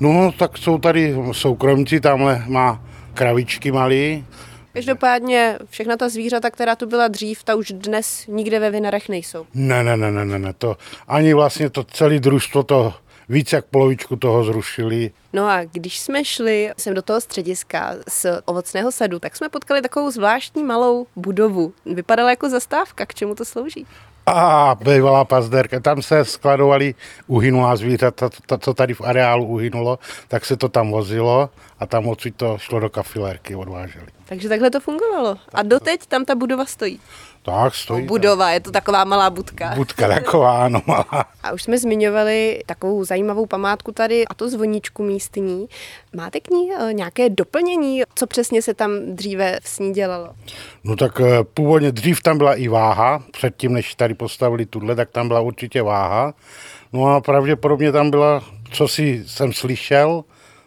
No, 0.00 0.32
tak 0.38 0.58
jsou 0.58 0.78
tady 0.78 1.16
soukromci, 1.32 2.00
tamhle 2.00 2.44
má 2.46 2.82
kravičky 3.14 3.72
malý. 3.72 4.24
Každopádně 4.72 5.58
všechna 5.70 5.96
ta 5.96 6.08
zvířata, 6.08 6.50
která 6.50 6.76
tu 6.76 6.86
byla 6.86 7.08
dřív, 7.08 7.44
ta 7.44 7.54
už 7.54 7.72
dnes 7.72 8.26
nikde 8.28 8.58
ve 8.58 8.70
Vinarech 8.70 9.08
nejsou. 9.08 9.46
Ne, 9.54 9.84
ne, 9.84 9.96
ne, 9.96 10.10
ne, 10.10 10.38
ne, 10.38 10.52
to 10.52 10.76
ani 11.08 11.34
vlastně 11.34 11.70
to 11.70 11.84
celé 11.84 12.18
družstvo 12.18 12.62
to 12.62 12.94
víc 13.28 13.52
jak 13.52 13.64
polovičku 13.64 14.16
toho 14.16 14.44
zrušili. 14.44 15.10
No 15.32 15.46
a 15.46 15.64
když 15.64 16.00
jsme 16.00 16.24
šli 16.24 16.72
sem 16.78 16.94
do 16.94 17.02
toho 17.02 17.20
střediska 17.20 17.94
z 18.08 18.26
ovocného 18.44 18.92
sadu, 18.92 19.18
tak 19.18 19.36
jsme 19.36 19.48
potkali 19.48 19.82
takovou 19.82 20.10
zvláštní 20.10 20.64
malou 20.64 21.06
budovu. 21.16 21.72
Vypadala 21.86 22.30
jako 22.30 22.50
zastávka, 22.50 23.06
k 23.06 23.14
čemu 23.14 23.34
to 23.34 23.44
slouží? 23.44 23.86
A 24.26 24.76
bývalá 24.84 25.24
pazderka, 25.24 25.80
tam 25.80 26.02
se 26.02 26.24
skladovaly 26.24 26.94
uhynulá 27.26 27.76
zvířata, 27.76 28.30
to, 28.46 28.58
co 28.58 28.74
tady 28.74 28.94
v 28.94 29.00
areálu 29.00 29.46
uhynulo, 29.46 29.98
tak 30.28 30.44
se 30.44 30.56
to 30.56 30.68
tam 30.68 30.90
vozilo 30.90 31.50
a 31.78 31.86
tam 31.86 32.08
odsud 32.08 32.34
to 32.36 32.58
šlo 32.58 32.80
do 32.80 32.88
kafilérky, 32.88 33.54
odváželi. 33.54 34.06
Takže 34.24 34.48
takhle 34.48 34.70
to 34.70 34.80
fungovalo. 34.80 35.38
A 35.54 35.62
doteď 35.62 36.06
tam 36.06 36.24
ta 36.24 36.34
budova 36.34 36.66
stojí. 36.66 37.00
Tak 37.44 37.74
stojí. 37.74 38.06
Budova, 38.06 38.50
je 38.50 38.60
to 38.60 38.70
taková 38.70 39.04
malá 39.04 39.30
budka. 39.30 39.72
Budka 39.74 40.08
taková, 40.14 40.64
ano, 40.64 40.82
malá. 40.86 41.24
A 41.42 41.52
už 41.52 41.62
jsme 41.62 41.78
zmiňovali 41.78 42.62
takovou 42.66 43.04
zajímavou 43.04 43.46
památku 43.46 43.92
tady, 43.92 44.24
a 44.24 44.34
to 44.34 44.48
zvoničku 44.48 45.02
místní. 45.02 45.66
Máte 46.16 46.40
k 46.40 46.50
ní 46.50 46.70
eh, 46.72 46.92
nějaké 46.92 47.30
doplnění, 47.30 48.02
co 48.14 48.26
přesně 48.26 48.62
se 48.62 48.74
tam 48.74 48.90
dříve 49.06 49.58
v 49.62 49.80
ní 49.80 49.92
dělalo? 49.92 50.28
No 50.84 50.96
tak 50.96 51.20
eh, 51.20 51.44
původně 51.44 51.92
dřív 51.92 52.22
tam 52.22 52.38
byla 52.38 52.54
i 52.54 52.68
váha, 52.68 53.22
předtím, 53.32 53.72
než 53.72 53.94
tady 53.94 54.14
postavili 54.14 54.66
tuhle, 54.66 54.94
tak 54.94 55.10
tam 55.10 55.28
byla 55.28 55.40
určitě 55.40 55.82
váha. 55.82 56.34
No 56.92 57.06
a 57.06 57.20
pravděpodobně 57.20 57.92
tam 57.92 58.10
byla, 58.10 58.44
co 58.70 58.88
si 58.88 59.24
jsem 59.26 59.52
slyšel, 59.52 60.24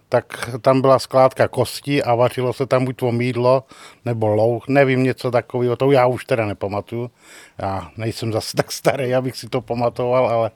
tak 0.09 0.49
tam 0.61 0.81
byla 0.81 0.99
skládka 0.99 1.47
kostí 1.47 2.03
a 2.03 2.15
vařilo 2.15 2.53
se 2.53 2.65
tam 2.65 2.85
buď 2.85 2.95
to 2.95 3.11
mídlo 3.11 3.63
nebo 4.05 4.27
louh, 4.27 4.67
nevím, 4.67 5.03
něco 5.03 5.31
takového, 5.31 5.75
to 5.75 5.91
já 5.91 6.05
už 6.05 6.25
teda 6.25 6.45
nepamatuju. 6.45 7.11
Já 7.57 7.91
nejsem 7.97 8.33
zase 8.33 8.57
tak 8.57 8.71
starý, 8.71 9.15
abych 9.15 9.37
si 9.37 9.49
to 9.49 9.61
pamatoval, 9.61 10.27
ale 10.27 10.51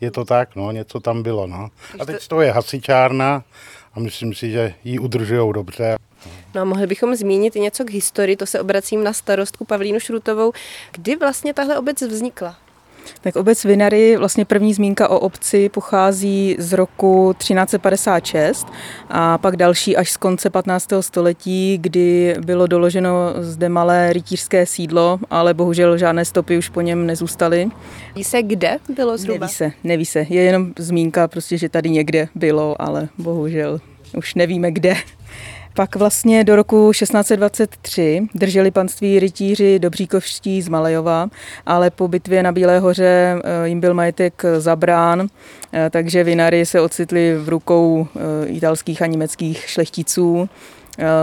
je 0.00 0.10
to 0.10 0.24
tak, 0.24 0.56
no, 0.56 0.70
něco 0.70 1.00
tam 1.00 1.22
bylo, 1.22 1.46
no. 1.46 1.68
A 1.98 2.04
teď 2.04 2.28
to 2.28 2.40
je 2.40 2.52
hasičárna 2.52 3.44
a 3.94 4.00
myslím 4.00 4.34
si, 4.34 4.50
že 4.50 4.74
ji 4.84 4.98
udržují 4.98 5.52
dobře. 5.52 5.96
No 6.54 6.60
a 6.60 6.64
mohli 6.64 6.86
bychom 6.86 7.16
zmínit 7.16 7.56
i 7.56 7.60
něco 7.60 7.84
k 7.84 7.90
historii, 7.90 8.36
to 8.36 8.46
se 8.46 8.60
obracím 8.60 9.04
na 9.04 9.12
starostku 9.12 9.64
Pavlínu 9.64 10.00
Šrutovou. 10.00 10.52
Kdy 10.92 11.16
vlastně 11.16 11.54
tahle 11.54 11.78
obec 11.78 12.02
vznikla? 12.02 12.56
Tak 13.20 13.36
obec 13.36 13.64
Vinary, 13.64 14.16
vlastně 14.16 14.44
první 14.44 14.74
zmínka 14.74 15.08
o 15.08 15.18
obci 15.18 15.68
pochází 15.68 16.56
z 16.58 16.72
roku 16.72 17.34
1356 17.38 18.66
a 19.08 19.38
pak 19.38 19.56
další 19.56 19.96
až 19.96 20.10
z 20.10 20.16
konce 20.16 20.50
15. 20.50 20.88
století, 21.00 21.78
kdy 21.78 22.36
bylo 22.44 22.66
doloženo 22.66 23.34
zde 23.40 23.68
malé 23.68 24.12
rytířské 24.12 24.66
sídlo, 24.66 25.18
ale 25.30 25.54
bohužel 25.54 25.98
žádné 25.98 26.24
stopy 26.24 26.58
už 26.58 26.68
po 26.68 26.80
něm 26.80 27.06
nezůstaly. 27.06 27.68
Ví 28.16 28.24
se, 28.24 28.42
kde 28.42 28.78
bylo 28.94 29.18
zhruba? 29.18 29.46
Neví 29.46 29.52
se, 29.52 29.72
neví 29.84 30.06
se. 30.06 30.26
Je 30.28 30.42
jenom 30.42 30.72
zmínka 30.78 31.28
prostě, 31.28 31.58
že 31.58 31.68
tady 31.68 31.90
někde 31.90 32.28
bylo, 32.34 32.82
ale 32.82 33.08
bohužel 33.18 33.80
už 34.16 34.34
nevíme 34.34 34.70
kde. 34.70 34.96
Pak 35.74 35.96
vlastně 35.96 36.44
do 36.44 36.56
roku 36.56 36.92
1623 36.92 38.26
drželi 38.34 38.70
panství 38.70 39.20
rytíři 39.20 39.78
Dobříkovští 39.78 40.62
z 40.62 40.68
Malejova, 40.68 41.28
ale 41.66 41.90
po 41.90 42.08
bitvě 42.08 42.42
na 42.42 42.52
Bílé 42.52 42.78
hoře 42.78 43.36
eh, 43.44 43.68
jim 43.68 43.80
byl 43.80 43.94
majetek 43.94 44.42
zabrán, 44.58 45.26
eh, 45.72 45.90
takže 45.90 46.24
vinary 46.24 46.66
se 46.66 46.80
ocitli 46.80 47.36
v 47.38 47.48
rukou 47.48 48.06
eh, 48.16 48.46
italských 48.46 49.02
a 49.02 49.06
německých 49.06 49.68
šlechticů. 49.68 50.48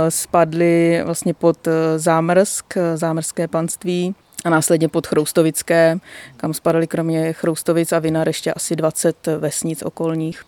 Spadly 0.10 1.02
vlastně 1.06 1.34
pod 1.34 1.68
zámrsk, 1.96 2.74
zámrské 2.96 3.48
panství 3.48 4.16
a 4.46 4.50
následně 4.50 4.88
pod 4.88 5.08
Chroustovické, 5.08 5.98
kam 6.38 6.54
spadaly 6.54 6.88
kromě 6.88 7.34
Chroustovic 7.34 7.92
a 7.92 8.00
Vinar 8.00 8.28
ještě 8.28 8.54
asi 8.54 8.76
20 8.76 9.28
vesnic 9.28 9.84
okolních. 9.84 10.44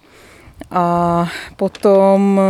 A 0.72 1.28
potom 1.56 2.42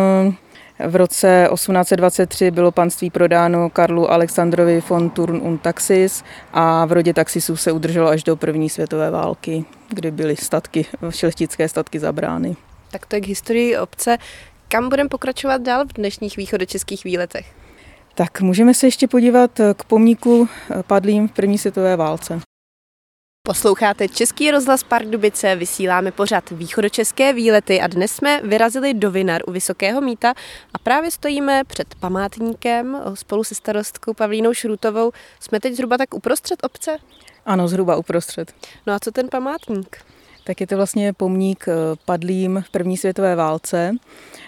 v 0.88 0.95
roce 0.95 1.47
1823 1.53 2.51
bylo 2.51 2.71
panství 2.71 3.09
prodáno 3.09 3.69
Karlu 3.69 4.11
Alexandrovi 4.11 4.83
von 4.89 5.09
Turn 5.09 5.39
und 5.41 5.61
Taxis 5.61 6.23
a 6.53 6.85
v 6.85 6.91
rodě 6.91 7.13
taxisů 7.13 7.57
se 7.57 7.71
udrželo 7.71 8.09
až 8.09 8.23
do 8.23 8.35
první 8.35 8.69
světové 8.69 9.11
války, 9.11 9.65
kdy 9.89 10.11
byly 10.11 10.35
statky, 10.35 10.85
šlechtické 11.09 11.69
statky 11.69 12.00
zabrány. 12.00 12.55
Tak 12.91 13.05
to 13.05 13.15
je 13.15 13.21
k 13.21 13.27
historii 13.27 13.77
obce. 13.77 14.17
Kam 14.67 14.89
budeme 14.89 15.09
pokračovat 15.09 15.61
dál 15.61 15.85
v 15.85 15.93
dnešních 15.93 16.38
východočeských 16.38 17.03
výletech? 17.03 17.45
Tak 18.15 18.41
můžeme 18.41 18.73
se 18.73 18.88
ještě 18.88 19.07
podívat 19.07 19.51
k 19.73 19.83
pomníku 19.83 20.50
padlým 20.88 21.27
v 21.27 21.31
první 21.31 21.57
světové 21.57 21.95
válce. 21.95 22.41
Posloucháte 23.48 24.07
Český 24.07 24.51
rozhlas 24.51 24.83
Pardubice, 24.83 25.55
vysíláme 25.55 26.11
pořád 26.11 26.50
východočeské 26.50 27.33
výlety 27.33 27.81
a 27.81 27.87
dnes 27.87 28.11
jsme 28.11 28.42
vyrazili 28.44 28.94
do 28.94 29.11
Vinar 29.11 29.42
u 29.48 29.51
Vysokého 29.51 30.01
míta 30.01 30.33
a 30.74 30.79
právě 30.79 31.11
stojíme 31.11 31.63
před 31.63 31.96
památníkem 31.96 33.01
spolu 33.13 33.44
se 33.44 33.55
starostkou 33.55 34.13
Pavlínou 34.13 34.53
Šrutovou. 34.53 35.11
Jsme 35.39 35.59
teď 35.59 35.74
zhruba 35.74 35.98
tak 35.98 36.13
uprostřed 36.13 36.63
obce? 36.63 36.98
Ano, 37.46 37.68
zhruba 37.68 37.96
uprostřed. 37.96 38.53
No 38.87 38.94
a 38.94 39.00
co 39.00 39.11
ten 39.11 39.29
památník? 39.29 39.98
Tak 40.44 40.61
je 40.61 40.68
to 40.68 40.75
vlastně 40.75 41.13
pomník 41.13 41.65
eh, 41.68 41.74
padlým 42.05 42.63
v 42.68 42.70
první 42.70 42.98
světové 42.98 43.35
válce. 43.35 43.96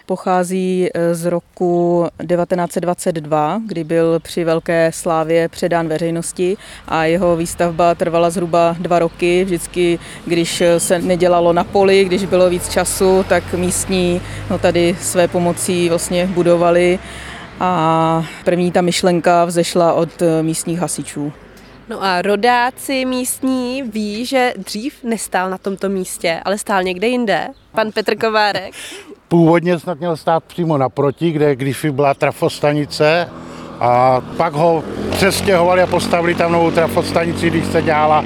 Pochází 0.05 0.89
eh, 0.93 1.15
z 1.15 1.25
roku 1.25 2.05
1922, 2.27 3.61
kdy 3.65 3.83
byl 3.83 4.19
při 4.19 4.43
velké 4.43 4.91
slávě 4.93 5.49
předán 5.49 5.87
veřejnosti 5.87 6.57
a 6.87 7.05
jeho 7.05 7.35
výstavba 7.35 7.95
trvala 7.95 8.29
zhruba 8.29 8.75
dva 8.79 8.99
roky. 8.99 9.43
Vždycky, 9.43 9.99
když 10.25 10.63
se 10.77 10.99
nedělalo 10.99 11.53
na 11.53 11.63
poli, 11.63 12.05
když 12.05 12.25
bylo 12.25 12.49
víc 12.49 12.69
času, 12.69 13.25
tak 13.29 13.53
místní 13.53 14.21
no 14.49 14.59
tady 14.59 14.95
své 15.01 15.27
pomocí 15.27 15.89
vlastně 15.89 16.27
budovali 16.27 16.99
a 17.59 18.25
první 18.45 18.71
ta 18.71 18.81
myšlenka 18.81 19.45
vzešla 19.45 19.93
od 19.93 20.21
eh, 20.21 20.43
místních 20.43 20.79
hasičů. 20.79 21.33
No 21.89 22.03
a 22.03 22.21
rodáci 22.21 23.05
místní 23.05 23.83
ví, 23.83 24.25
že 24.25 24.53
dřív 24.57 25.03
nestál 25.03 25.49
na 25.49 25.57
tomto 25.57 25.89
místě, 25.89 26.41
ale 26.45 26.57
stál 26.57 26.83
někde 26.83 27.07
jinde. 27.07 27.47
Pan 27.71 27.91
Petr 27.91 28.15
Kovárek. 28.15 28.73
Původně 29.33 29.79
snad 29.79 29.99
měl 29.99 30.17
stát 30.17 30.43
přímo 30.43 30.77
naproti, 30.77 31.31
kde 31.31 31.55
když 31.55 31.85
byla 31.91 32.13
trafostanice 32.13 33.29
a 33.79 34.21
pak 34.37 34.53
ho 34.53 34.83
přestěhovali 35.11 35.81
a 35.81 35.87
postavili 35.87 36.35
tam 36.35 36.51
novou 36.51 36.71
trafostanici, 36.71 37.49
když 37.49 37.65
se 37.65 37.81
dělala 37.81 38.25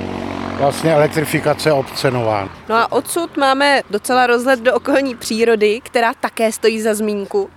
vlastně 0.57 0.93
elektrifikace 0.93 1.71
obce 1.71 2.11
nová. 2.11 2.49
No 2.69 2.75
a 2.75 2.91
odsud 2.91 3.37
máme 3.37 3.81
docela 3.89 4.27
rozhled 4.27 4.59
do 4.59 4.73
okolní 4.73 5.15
přírody, 5.15 5.79
která 5.83 6.13
také 6.13 6.51
stojí 6.51 6.81
za 6.81 6.93
zmínku. 6.93 7.49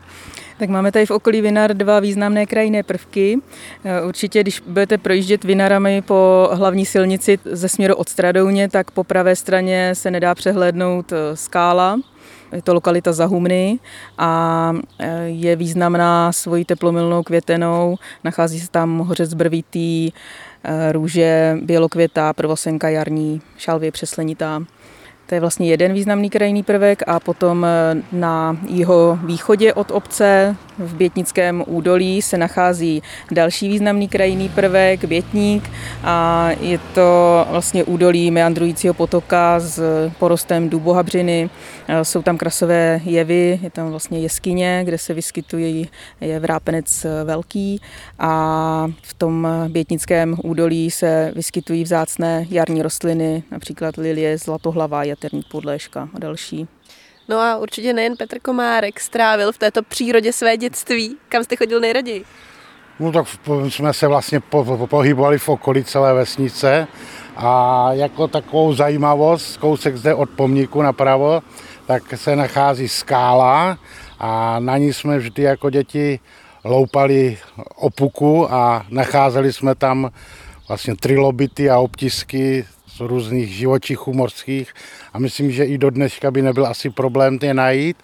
Tak 0.59 0.69
máme 0.69 0.93
tady 0.93 1.07
v 1.07 1.11
okolí 1.11 1.41
Vinar 1.41 1.75
dva 1.75 2.01
významné 2.01 2.47
krajinné 2.47 2.83
prvky. 2.83 3.39
Eh, 3.85 4.03
určitě, 4.03 4.41
když 4.41 4.61
budete 4.61 4.99
projíždět 4.99 5.45
Vinarami 5.45 6.03
po 6.03 6.49
hlavní 6.53 6.87
silnici 6.87 7.39
ze 7.45 7.69
směru 7.69 7.95
od 7.95 8.09
Stradouně, 8.09 8.69
tak 8.69 8.91
po 8.91 9.05
pravé 9.05 9.37
straně 9.37 9.95
se 9.95 10.11
nedá 10.11 10.35
přehlédnout 10.35 11.13
eh, 11.13 11.37
skála, 11.37 11.99
je 12.53 12.63
to 12.63 12.75
lokalita 12.75 13.13
Zahumny 13.13 13.79
a 14.19 14.73
eh, 14.99 15.23
je 15.25 15.57
významná 15.57 16.33
svojí 16.33 16.65
teplomilnou 16.65 17.23
květenou. 17.23 17.97
Nachází 18.25 18.61
se 18.61 18.71
tam 18.71 18.99
hořec 18.99 19.35
brvitý, 19.35 20.11
růže, 20.93 21.59
bělokvětá, 21.63 22.33
prvosenka 22.33 22.89
jarní, 22.89 23.43
šalvě 23.59 23.93
přeslenitá. 23.93 24.63
To 25.31 25.35
je 25.35 25.41
vlastně 25.41 25.71
jeden 25.71 25.93
významný 25.93 26.31
krajinný 26.31 26.63
prvek 26.63 27.03
a 27.07 27.21
potom 27.21 27.65
eh, 27.65 28.03
na 28.13 28.57
jeho 28.69 29.19
východě 29.25 29.75
od 29.75 29.91
obce 29.91 30.57
v 30.79 30.95
Bětnickém 30.95 31.65
údolí 31.67 32.23
se 32.23 32.39
nachází 32.39 33.03
další 33.31 33.69
významný 33.69 34.09
krajinný 34.09 34.49
prvek, 34.49 35.05
Bětník 35.05 35.71
a 36.05 36.49
je 36.61 36.79
to 36.95 37.47
vlastně 37.51 37.85
údolí 37.85 38.31
meandrujícího 38.31 38.95
potoka 38.95 39.61
s 39.61 39.83
porostem 40.19 40.69
dubohabřiny. 40.69 41.51
Eh, 41.89 42.05
jsou 42.05 42.23
tam 42.23 42.39
krasové 42.39 43.01
jevy, 43.05 43.59
je 43.63 43.71
tam 43.71 43.91
vlastně 43.91 44.21
jeskyně, 44.21 44.83
kde 44.85 44.99
se 44.99 45.15
vyskytují 45.15 45.89
je 46.21 46.41
vrápenec 46.41 47.07
velký 47.25 47.81
a 48.19 48.87
v 49.03 49.15
tom 49.15 49.49
Bětnickém 49.69 50.37
údolí 50.45 50.91
se 50.91 51.33
vyskytují 51.37 51.85
vzácné 51.85 52.47
jarní 52.51 52.83
rostliny, 52.83 53.43
například 53.51 53.97
lilie, 53.97 54.39
zlatohlava, 54.39 55.05
Větrník 55.23 55.49
Podléška 55.49 56.09
a 56.15 56.19
další. 56.19 56.69
No 57.29 57.39
a 57.39 57.57
určitě 57.57 57.93
nejen 57.93 58.17
Petr 58.17 58.39
Komárek 58.39 59.01
strávil 59.01 59.53
v 59.53 59.59
této 59.59 59.83
přírodě 59.83 60.33
své 60.33 60.57
dětství. 60.57 61.17
Kam 61.29 61.45
jste 61.45 61.57
chodil 61.57 61.81
nejraději? 61.81 62.25
No 63.01 63.13
tak 63.13 63.27
jsme 63.69 63.93
se 63.93 64.07
vlastně 64.07 64.41
po, 64.41 64.65
po, 64.65 64.87
pohybovali 64.87 65.39
v 65.39 65.49
okolí 65.49 65.85
celé 65.85 66.15
vesnice 66.15 66.87
a 67.37 67.89
jako 67.93 68.29
takovou 68.29 68.75
zajímavost, 68.75 69.57
kousek 69.57 69.97
zde 69.97 70.15
od 70.15 70.31
pomníku 70.31 70.83
napravo, 70.83 71.43
tak 71.87 72.03
se 72.15 72.37
nachází 72.37 72.89
skála 72.89 73.79
a 74.19 74.61
na 74.61 74.79
ní 74.79 74.93
jsme 74.93 75.19
vždy 75.19 75.43
jako 75.43 75.71
děti 75.71 76.21
loupali 76.65 77.39
opuku 77.77 78.53
a 78.53 78.87
nacházeli 78.91 79.53
jsme 79.53 79.75
tam 79.75 80.11
vlastně 80.69 80.97
trilobity 80.97 81.71
a 81.71 81.79
obtisky 81.79 82.65
z 83.01 83.09
různých 83.09 83.49
živočichů 83.49 84.13
morských 84.13 84.75
a 85.13 85.19
myslím, 85.19 85.51
že 85.51 85.65
i 85.65 85.79
do 85.79 85.91
dneška 85.91 86.31
by 86.31 86.43
nebyl 86.43 86.67
asi 86.67 86.91
problém 86.91 87.39
je 87.43 87.55
najít. 87.55 87.97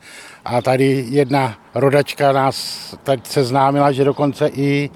A 0.44 0.62
tady 0.62 1.04
jedna 1.08 1.58
rodačka 1.74 2.32
nás 2.32 2.56
tady 3.02 3.22
seznámila, 3.24 3.92
že 3.92 4.04
dokonce 4.04 4.48
i 4.48 4.90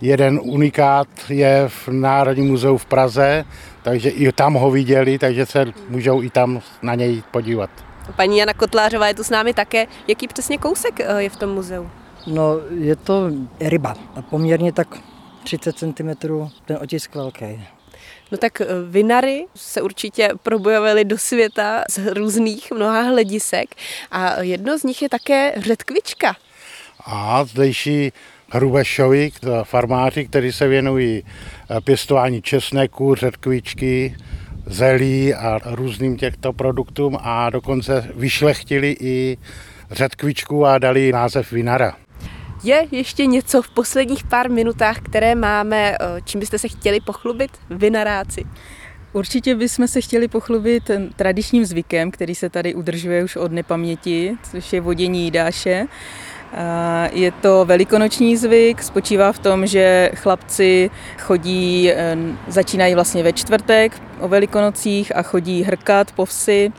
jeden 0.00 0.40
unikát 0.42 1.08
je 1.28 1.64
v 1.68 1.88
Národním 1.88 2.46
muzeu 2.46 2.76
v 2.76 2.86
Praze, 2.86 3.44
takže 3.82 4.10
i 4.10 4.32
tam 4.32 4.54
ho 4.54 4.70
viděli, 4.70 5.18
takže 5.18 5.46
se 5.46 5.66
můžou 5.88 6.22
i 6.22 6.30
tam 6.30 6.60
na 6.82 6.94
něj 6.94 7.22
podívat. 7.30 7.70
Paní 8.16 8.38
Jana 8.38 8.54
Kotlářová 8.54 9.08
je 9.08 9.14
tu 9.14 9.24
s 9.24 9.30
námi 9.30 9.54
také. 9.54 9.86
Jaký 10.08 10.28
přesně 10.28 10.58
kousek 10.58 11.00
eh, 11.00 11.22
je 11.22 11.30
v 11.30 11.36
tom 11.36 11.50
muzeu? 11.50 11.88
No, 12.26 12.54
je 12.78 12.96
to 12.96 13.30
ryba 13.60 13.94
a 14.16 14.22
poměrně 14.22 14.72
tak 14.72 14.88
30 15.44 15.78
cm 15.78 16.10
ten 16.64 16.78
otisk 16.82 17.14
velký. 17.14 17.77
No 18.32 18.38
tak 18.38 18.60
eh, 18.60 18.66
vinary 18.90 19.46
se 19.54 19.82
určitě 19.82 20.30
probojovali 20.42 21.04
do 21.04 21.18
světa 21.18 21.84
z 21.90 21.98
různých 22.14 22.70
mnoha 22.72 23.02
hledisek 23.02 23.74
a 24.10 24.42
jedno 24.42 24.78
z 24.78 24.82
nich 24.82 25.02
je 25.02 25.08
také 25.08 25.52
řetkvička. 25.56 26.36
A 27.06 27.44
zdejší 27.44 28.12
Hrubešovi, 28.50 29.30
farmáři, 29.62 30.26
kteří 30.26 30.52
se 30.52 30.68
věnují 30.68 31.22
eh, 31.24 31.80
pěstování 31.80 32.42
česneku, 32.42 33.14
řetkvičky, 33.14 34.16
zelí 34.66 35.34
a 35.34 35.60
různým 35.64 36.16
těchto 36.16 36.52
produktům 36.52 37.18
a 37.20 37.50
dokonce 37.50 38.10
vyšlechtili 38.14 38.96
i 39.00 39.38
řetkvičku 39.90 40.66
a 40.66 40.78
dali 40.78 41.12
název 41.12 41.52
vinara. 41.52 41.96
Je 42.62 42.86
ještě 42.90 43.26
něco 43.26 43.62
v 43.62 43.70
posledních 43.70 44.24
pár 44.24 44.50
minutách, 44.50 44.98
které 45.00 45.34
máme, 45.34 45.92
eh, 45.92 46.20
čím 46.24 46.40
byste 46.40 46.58
se 46.58 46.68
chtěli 46.68 47.00
pochlubit, 47.00 47.50
vinaráci? 47.70 48.44
Určitě 49.12 49.54
bychom 49.54 49.88
se 49.88 50.00
chtěli 50.00 50.28
pochlubit 50.28 50.90
tradičním 51.16 51.64
zvykem, 51.64 52.10
který 52.10 52.34
se 52.34 52.50
tady 52.50 52.74
udržuje 52.74 53.24
už 53.24 53.36
od 53.36 53.52
nepaměti, 53.52 54.36
což 54.50 54.72
je 54.72 54.80
vodění 54.80 55.24
jídáše. 55.24 55.86
Je 57.12 57.32
to 57.32 57.64
velikonoční 57.64 58.36
zvyk, 58.36 58.82
spočívá 58.82 59.32
v 59.32 59.38
tom, 59.38 59.66
že 59.66 60.10
chlapci 60.14 60.90
chodí, 61.18 61.90
eh, 61.90 62.16
začínají 62.48 62.94
vlastně 62.94 63.22
ve 63.22 63.32
čtvrtek 63.32 64.02
o 64.20 64.28
velikonocích 64.28 65.16
a 65.16 65.22
chodí 65.22 65.62
hrkat 65.62 66.12
po 66.12 66.24
vsi, 66.24 66.72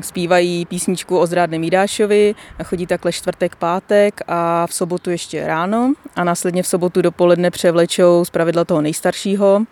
zpívají 0.00 0.66
písničku 0.66 1.18
o 1.18 1.26
zrádném 1.26 1.64
Jídášovi, 1.64 2.34
chodí 2.64 2.86
takhle 2.86 3.12
čtvrtek, 3.12 3.56
pátek 3.56 4.20
a 4.28 4.66
v 4.66 4.74
sobotu 4.74 5.10
ještě 5.10 5.46
ráno 5.46 5.92
a 6.16 6.24
následně 6.24 6.62
v 6.62 6.66
sobotu 6.66 7.02
dopoledne 7.02 7.50
převlečou 7.50 8.24
z 8.24 8.30
pravidla 8.30 8.64
toho 8.64 8.80
nejstaršího 8.80 9.62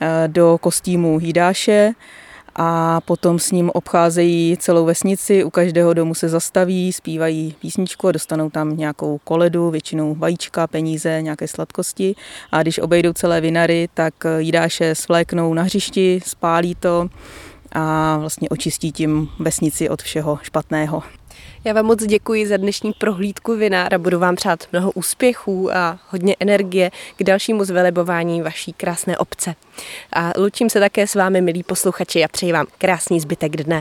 eh, 0.00 0.28
do 0.28 0.58
kostýmu 0.60 1.18
Jídáše 1.22 1.94
a 2.56 3.00
potom 3.00 3.38
s 3.38 3.50
ním 3.50 3.70
obcházejí 3.74 4.56
celou 4.56 4.84
vesnici, 4.84 5.44
u 5.44 5.50
každého 5.50 5.94
domu 5.94 6.14
se 6.14 6.28
zastaví, 6.28 6.92
zpívají 6.92 7.54
písničku 7.60 8.08
a 8.08 8.12
dostanou 8.12 8.50
tam 8.50 8.76
nějakou 8.76 9.18
koledu, 9.24 9.70
většinou 9.70 10.14
vajíčka, 10.14 10.66
peníze, 10.66 11.22
nějaké 11.22 11.48
sladkosti. 11.48 12.14
A 12.52 12.62
když 12.62 12.78
obejdou 12.78 13.12
celé 13.12 13.40
vinary, 13.40 13.88
tak 13.94 14.14
jídáše 14.38 14.94
svléknou 14.94 15.54
na 15.54 15.62
hřišti, 15.62 16.20
spálí 16.26 16.74
to 16.74 17.08
a 17.74 18.16
vlastně 18.20 18.48
očistí 18.48 18.92
tím 18.92 19.28
vesnici 19.38 19.88
od 19.88 20.02
všeho 20.02 20.38
špatného. 20.42 21.02
Já 21.64 21.72
vám 21.72 21.86
moc 21.86 22.04
děkuji 22.04 22.46
za 22.46 22.56
dnešní 22.56 22.92
prohlídku 22.92 23.56
vinára. 23.56 23.98
Budu 23.98 24.18
vám 24.18 24.36
přát 24.36 24.68
mnoho 24.72 24.92
úspěchů 24.92 25.76
a 25.76 25.98
hodně 26.10 26.36
energie 26.40 26.90
k 27.16 27.22
dalšímu 27.22 27.64
zvelebování 27.64 28.42
vaší 28.42 28.72
krásné 28.72 29.18
obce. 29.18 29.54
A 30.12 30.32
loučím 30.36 30.70
se 30.70 30.80
také 30.80 31.06
s 31.06 31.14
vámi, 31.14 31.40
milí 31.40 31.62
posluchači, 31.62 32.24
a 32.24 32.28
přeji 32.28 32.52
vám 32.52 32.66
krásný 32.78 33.20
zbytek 33.20 33.56
dne. 33.56 33.72